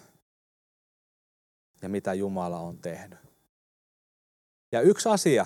Ja 1.82 1.90
mitä 1.90 2.14
Jumala 2.14 2.60
on 2.60 2.78
tehnyt. 2.78 3.20
Ja 4.72 4.82
yksi 4.82 5.10
asia, 5.10 5.46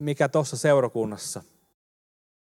mikä 0.00 0.28
tuossa 0.28 0.56
seurakunnassa 0.56 1.42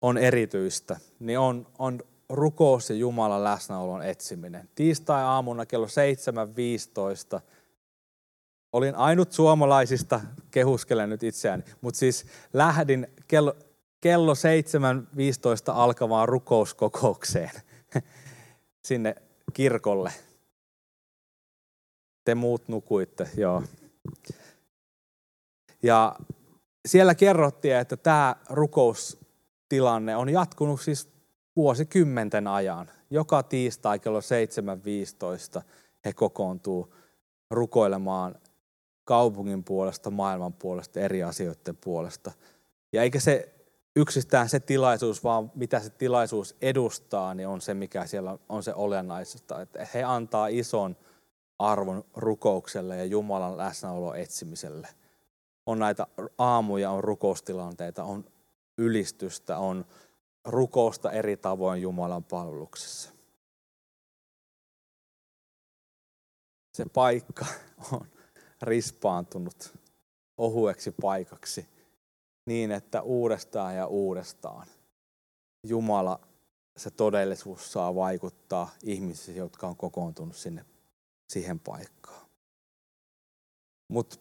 on 0.03 0.19
erityistä, 0.19 1.01
niin 1.21 1.39
on, 1.39 1.67
on 1.79 2.01
rukous 2.29 2.91
ja 2.91 2.97
Jumalan 2.97 3.45
läsnäolon 3.45 4.03
etsiminen. 4.03 4.69
Tiistai-aamuna 4.75 5.67
kello 5.67 5.87
7.15 7.37 7.41
olin 8.73 8.95
ainut 8.95 9.33
suomalaisista, 9.33 10.21
kehuskelen 10.51 11.11
nyt 11.11 11.23
itseäni, 11.23 11.63
mutta 11.81 11.99
siis 11.99 12.27
lähdin 12.53 13.09
kello, 13.29 13.57
kello 14.01 14.35
7.15 14.35 14.39
alkavaan 15.67 16.29
rukouskokoukseen 16.29 17.51
sinne 18.89 19.15
kirkolle. 19.53 20.13
Te 22.25 22.35
muut 22.35 22.69
nukuitte, 22.69 23.29
joo. 23.37 23.63
Ja 25.83 26.17
siellä 26.87 27.15
kerrottiin, 27.15 27.77
että 27.77 27.97
tämä 27.97 28.37
rukoustilanne 28.51 30.17
on 30.17 30.29
jatkunut 30.29 30.81
siis 30.81 31.09
vuosikymmenten 31.57 32.47
ajan. 32.47 32.91
Joka 33.11 33.43
tiistai 33.43 33.99
kello 33.99 34.21
7.15 34.21 35.63
he 36.05 36.13
kokoontuu 36.13 36.95
rukoilemaan 37.51 38.35
kaupungin 39.05 39.65
puolesta, 39.65 40.11
maailman 40.11 40.53
puolesta, 40.53 41.01
eri 41.01 41.23
asioiden 41.23 41.77
puolesta. 41.77 42.33
Ja 42.93 43.03
eikä 43.03 43.21
se 43.21 43.55
yksistään 43.97 44.49
se 44.49 44.61
tilaisuus, 44.61 45.25
vaan 45.25 45.53
mitä 45.55 45.81
se 45.81 45.91
tilaisuus 45.91 46.57
edustaa, 46.63 47.35
niin 47.35 47.49
on 47.49 47.61
se, 47.61 47.75
mikä 47.75 48.07
siellä 48.07 48.39
on 48.49 48.63
se 48.63 48.75
olennaisesta. 48.75 49.61
Että 49.61 49.87
he 49.95 50.03
antaa 50.03 50.47
ison 50.47 50.97
arvon 51.59 52.05
rukoukselle 52.15 52.97
ja 52.97 53.05
Jumalan 53.05 53.57
läsnäolo 53.57 54.15
etsimiselle. 54.15 54.89
On 55.67 55.79
näitä 55.79 56.07
aamuja, 56.39 56.91
on 56.91 57.05
rukoustilanteita, 57.05 58.05
on 58.05 58.25
ylistystä, 58.79 59.59
on 59.59 59.85
rukousta 60.45 61.13
eri 61.13 61.37
tavoin 61.37 61.83
Jumalan 61.83 62.25
palveluksessa. 62.25 63.15
se 66.75 66.85
paikka 66.95 67.47
on 67.93 68.07
rispaantunut 68.63 69.79
ohueksi 70.39 70.95
paikaksi 71.03 71.69
niin, 72.47 72.73
että 72.73 73.03
uudestaan 73.03 73.77
ja 73.77 73.87
uudestaan 73.87 74.67
Jumala, 75.67 76.21
se 76.77 76.91
todellisuus 76.91 77.73
saa 77.73 77.95
vaikuttaa 77.95 78.71
ihmisiin, 78.83 79.37
jotka 79.37 79.67
on 79.67 79.77
kokoontunut 79.77 80.37
sinne 80.37 80.65
siihen 81.33 81.61
paikkaan. 81.61 82.27
Mutta 83.89 84.17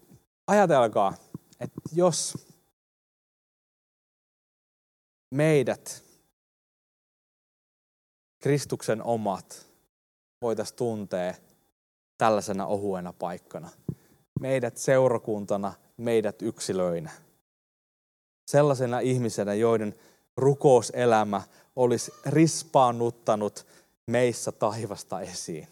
ajatelkaa, 0.48 1.14
että 1.64 1.82
jos 1.94 2.48
meidät, 5.32 6.04
Kristuksen 8.40 9.04
omat, 9.04 9.68
voitaisiin 10.42 10.78
tuntea 10.78 11.36
tällaisena 12.18 12.66
ohuena 12.66 13.14
paikkana. 13.14 13.70
Meidät 14.40 14.78
seurakuntana, 14.78 15.74
meidät 15.98 16.42
yksilöinä. 16.42 17.12
Sellaisena 18.48 19.00
ihmisenä, 19.00 19.54
joiden 19.54 19.96
rukouselämä 20.38 21.42
olisi 21.76 22.14
rispaannuttanut 22.26 23.68
meissä 24.08 24.52
taivasta 24.52 25.22
esiin. 25.22 25.68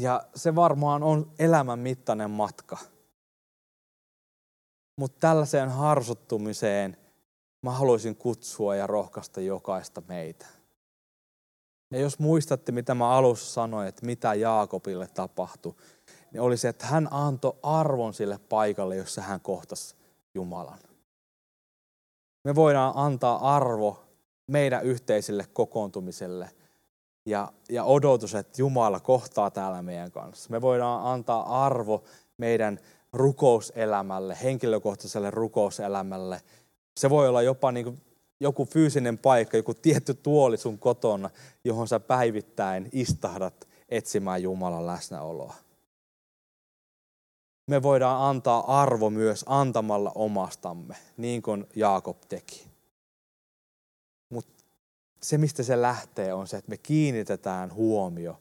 Ja 0.00 0.22
se 0.34 0.54
varmaan 0.54 1.02
on 1.02 1.32
elämän 1.38 1.78
mittainen 1.78 2.30
matka. 2.30 2.78
Mutta 5.00 5.20
tällaiseen 5.20 5.70
harsuttumiseen 5.70 6.96
mä 7.62 7.70
haluaisin 7.70 8.16
kutsua 8.16 8.76
ja 8.76 8.86
rohkaista 8.86 9.40
jokaista 9.40 10.02
meitä. 10.08 10.46
Ja 11.90 12.00
jos 12.00 12.18
muistatte, 12.18 12.72
mitä 12.72 12.94
mä 12.94 13.10
alussa 13.10 13.52
sanoin, 13.52 13.88
että 13.88 14.06
mitä 14.06 14.34
Jaakobille 14.34 15.06
tapahtui, 15.06 15.74
niin 16.32 16.40
oli 16.40 16.56
se, 16.56 16.68
että 16.68 16.86
hän 16.86 17.08
antoi 17.10 17.58
arvon 17.62 18.14
sille 18.14 18.38
paikalle, 18.38 18.96
jossa 18.96 19.22
hän 19.22 19.40
kohtasi 19.40 19.96
Jumalan. 20.34 20.78
Me 22.44 22.54
voidaan 22.54 22.92
antaa 22.96 23.56
arvo 23.56 24.04
meidän 24.46 24.84
yhteiselle 24.84 25.46
kokoontumiselle 25.52 26.50
ja, 27.26 27.52
ja 27.68 27.84
odotus, 27.84 28.34
että 28.34 28.62
Jumala 28.62 29.00
kohtaa 29.00 29.50
täällä 29.50 29.82
meidän 29.82 30.12
kanssa. 30.12 30.50
Me 30.50 30.60
voidaan 30.60 31.06
antaa 31.06 31.64
arvo 31.64 32.04
meidän 32.38 32.80
rukouselämälle, 33.12 34.38
henkilökohtaiselle 34.42 35.30
rukouselämälle. 35.30 36.40
Se 36.96 37.10
voi 37.10 37.28
olla 37.28 37.42
jopa 37.42 37.72
niin 37.72 37.84
kuin 37.84 38.02
joku 38.40 38.64
fyysinen 38.64 39.18
paikka, 39.18 39.56
joku 39.56 39.74
tietty 39.74 40.14
tuoli 40.14 40.56
sun 40.56 40.78
kotona, 40.78 41.30
johon 41.64 41.88
sä 41.88 42.00
päivittäin 42.00 42.88
istahdat 42.92 43.68
etsimään 43.88 44.42
Jumalan 44.42 44.86
läsnäoloa. 44.86 45.54
Me 47.66 47.82
voidaan 47.82 48.22
antaa 48.22 48.82
arvo 48.82 49.10
myös 49.10 49.44
antamalla 49.48 50.12
omastamme, 50.14 50.96
niin 51.16 51.42
kuin 51.42 51.66
Jaakob 51.76 52.16
teki. 52.28 52.75
Se, 55.26 55.38
mistä 55.38 55.62
se 55.62 55.82
lähtee, 55.82 56.34
on 56.34 56.46
se, 56.46 56.56
että 56.56 56.70
me 56.70 56.76
kiinnitetään 56.76 57.74
huomio 57.74 58.40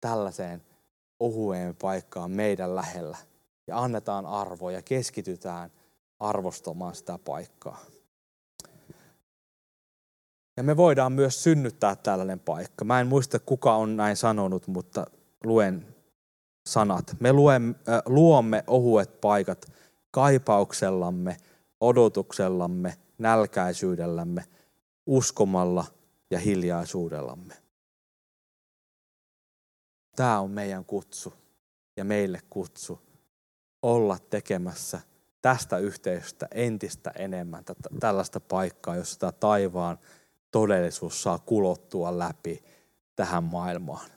tällaiseen 0.00 0.62
ohueen 1.20 1.76
paikkaan 1.76 2.30
meidän 2.30 2.76
lähellä 2.76 3.16
ja 3.66 3.78
annetaan 3.78 4.26
arvoa 4.26 4.72
ja 4.72 4.82
keskitytään 4.82 5.70
arvostamaan 6.20 6.94
sitä 6.94 7.18
paikkaa. 7.24 7.80
Ja 10.56 10.62
me 10.62 10.76
voidaan 10.76 11.12
myös 11.12 11.42
synnyttää 11.42 11.96
tällainen 11.96 12.40
paikka. 12.40 12.84
Mä 12.84 13.00
en 13.00 13.06
muista, 13.06 13.38
kuka 13.38 13.76
on 13.76 13.96
näin 13.96 14.16
sanonut, 14.16 14.66
mutta 14.66 15.06
luen 15.44 15.86
sanat. 16.66 17.16
Me 17.20 17.32
luemme, 17.32 17.74
äh, 17.88 18.02
luomme 18.06 18.64
ohuet 18.66 19.20
paikat 19.20 19.72
kaipauksellamme, 20.10 21.36
odotuksellamme, 21.80 22.94
nälkäisyydellämme, 23.18 24.44
uskomalla 25.06 25.84
ja 26.32 26.38
hiljaisuudellamme. 26.38 27.54
Tämä 30.16 30.40
on 30.40 30.50
meidän 30.50 30.84
kutsu 30.84 31.34
ja 31.96 32.04
meille 32.04 32.40
kutsu 32.50 33.00
olla 33.82 34.18
tekemässä 34.18 35.00
tästä 35.42 35.78
yhteisöstä 35.78 36.48
entistä 36.54 37.12
enemmän 37.14 37.64
tällaista 38.00 38.40
paikkaa, 38.40 38.96
jossa 38.96 39.18
tämä 39.18 39.32
taivaan 39.32 39.98
todellisuus 40.50 41.22
saa 41.22 41.38
kulottua 41.38 42.18
läpi 42.18 42.64
tähän 43.16 43.44
maailmaan. 43.44 44.10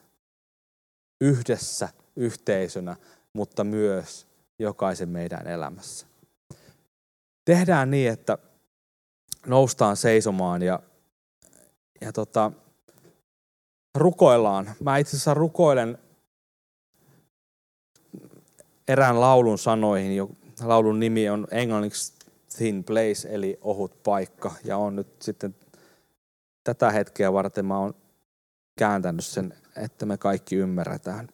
Yhdessä, 1.22 1.90
yhteisönä, 2.16 2.96
mutta 3.34 3.64
myös 3.64 4.28
jokaisen 4.60 5.10
meidän 5.10 5.48
elämässä. 5.48 6.08
Tehdään 7.46 7.92
niin, 7.92 8.12
että 8.12 8.38
noustaan 9.46 9.98
seisomaan 9.98 10.62
ja, 10.62 10.80
ja 12.02 12.14
tota, 12.14 12.52
rukoillaan. 13.96 14.72
Mä 14.80 14.98
itse 14.98 15.10
asiassa 15.10 15.34
rukoilen 15.34 15.98
erään 18.88 19.22
laulun 19.22 19.58
sanoihin. 19.58 20.38
Laulun 20.64 21.00
nimi 21.00 21.30
on 21.30 21.48
englanniksi 21.52 22.14
Thin 22.58 22.84
Place, 22.84 23.28
eli 23.32 23.60
ohut 23.62 24.04
paikka. 24.04 24.52
Ja 24.64 24.78
on 24.78 24.96
nyt 24.96 25.22
sitten 25.22 25.56
tätä 26.64 26.92
hetkeä 26.92 27.34
varten 27.34 27.66
mä 27.66 27.80
oon 27.80 27.94
kääntänyt 28.80 29.26
sen, 29.26 29.54
että 29.76 30.06
me 30.06 30.18
kaikki 30.18 30.56
ymmärretään. 30.56 31.30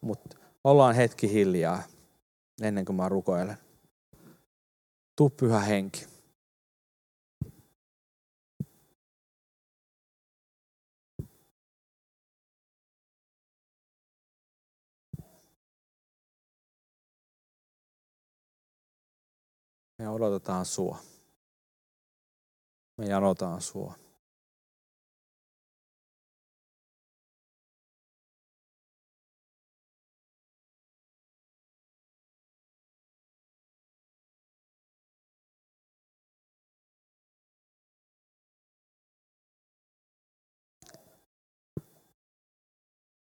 Mutta 0.00 0.36
ollaan 0.64 0.94
hetki 0.94 1.32
hiljaa 1.32 1.82
ennen 2.62 2.84
kuin 2.84 2.96
mä 2.96 3.08
rukoilen. 3.08 3.56
Tuu 5.16 5.30
pyhä 5.30 5.60
henki. 5.60 6.13
Me 20.04 20.10
odotetaan 20.10 20.64
sua. 20.64 20.98
Me 22.96 23.06
janotaan 23.06 23.60
sua. 23.60 23.94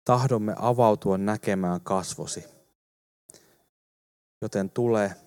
tahdomme 0.04 0.54
avautua 0.58 1.18
näkemään 1.18 1.80
kasvosi. 1.80 2.44
Joten 4.42 4.70
tule 4.70 5.25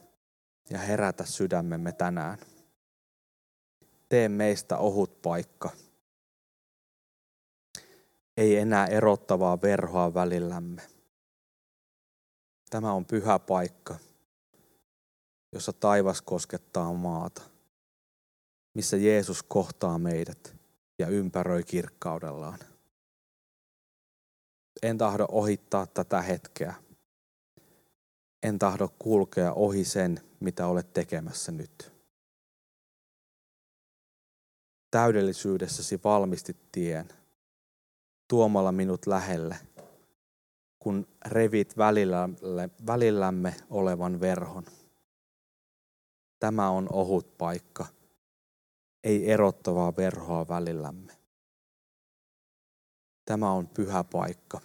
ja 0.69 0.77
herätä 0.77 1.25
sydämemme 1.25 1.91
tänään. 1.91 2.37
Tee 4.09 4.29
meistä 4.29 4.77
ohut 4.77 5.21
paikka. 5.21 5.69
Ei 8.37 8.57
enää 8.57 8.87
erottavaa 8.87 9.61
verhoa 9.61 10.13
välillämme. 10.13 10.81
Tämä 12.69 12.93
on 12.93 13.05
pyhä 13.05 13.39
paikka, 13.39 13.95
jossa 15.51 15.73
taivas 15.73 16.21
koskettaa 16.21 16.93
maata, 16.93 17.41
missä 18.73 18.97
Jeesus 18.97 19.43
kohtaa 19.43 19.99
meidät 19.99 20.55
ja 20.99 21.07
ympäröi 21.07 21.63
kirkkaudellaan. 21.63 22.59
En 24.83 24.97
tahdo 24.97 25.25
ohittaa 25.31 25.87
tätä 25.87 26.21
hetkeä. 26.21 26.73
En 28.43 28.59
tahdo 28.59 28.87
kulkea 28.99 29.53
ohi 29.53 29.83
sen, 29.85 30.28
mitä 30.39 30.67
olet 30.67 30.93
tekemässä 30.93 31.51
nyt. 31.51 31.91
Täydellisyydessäsi 34.91 35.99
valmistit 36.03 36.71
tien, 36.71 37.09
tuomalla 38.27 38.71
minut 38.71 39.07
lähelle, 39.07 39.57
kun 40.79 41.07
revit 41.25 41.77
välillämme, 41.77 42.69
välillämme 42.87 43.55
olevan 43.69 44.19
verhon. 44.19 44.65
Tämä 46.39 46.69
on 46.69 46.87
ohut 46.93 47.37
paikka, 47.37 47.85
ei 49.03 49.31
erottavaa 49.31 49.95
verhoa 49.97 50.47
välillämme. 50.47 51.17
Tämä 53.25 53.51
on 53.51 53.67
pyhä 53.67 54.03
paikka, 54.03 54.61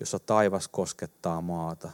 jossa 0.00 0.18
taivas 0.18 0.68
koskettaa 0.68 1.40
maata, 1.40 1.92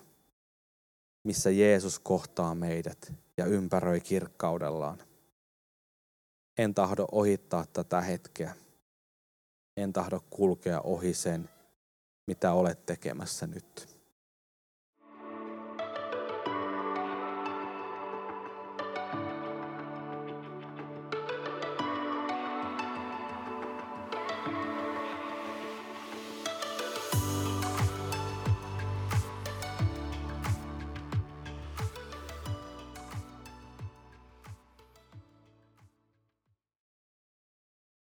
missä 1.22 1.50
Jeesus 1.50 1.98
kohtaa 1.98 2.54
meidät 2.54 3.12
ja 3.36 3.46
ympäröi 3.46 4.00
kirkkaudellaan. 4.00 4.98
En 6.58 6.74
tahdo 6.74 7.06
ohittaa 7.12 7.66
tätä 7.66 8.00
hetkeä. 8.00 8.54
En 9.76 9.92
tahdo 9.92 10.20
kulkea 10.30 10.80
ohi 10.80 11.14
sen, 11.14 11.50
mitä 12.26 12.52
olet 12.52 12.86
tekemässä 12.86 13.46
nyt. 13.46 13.99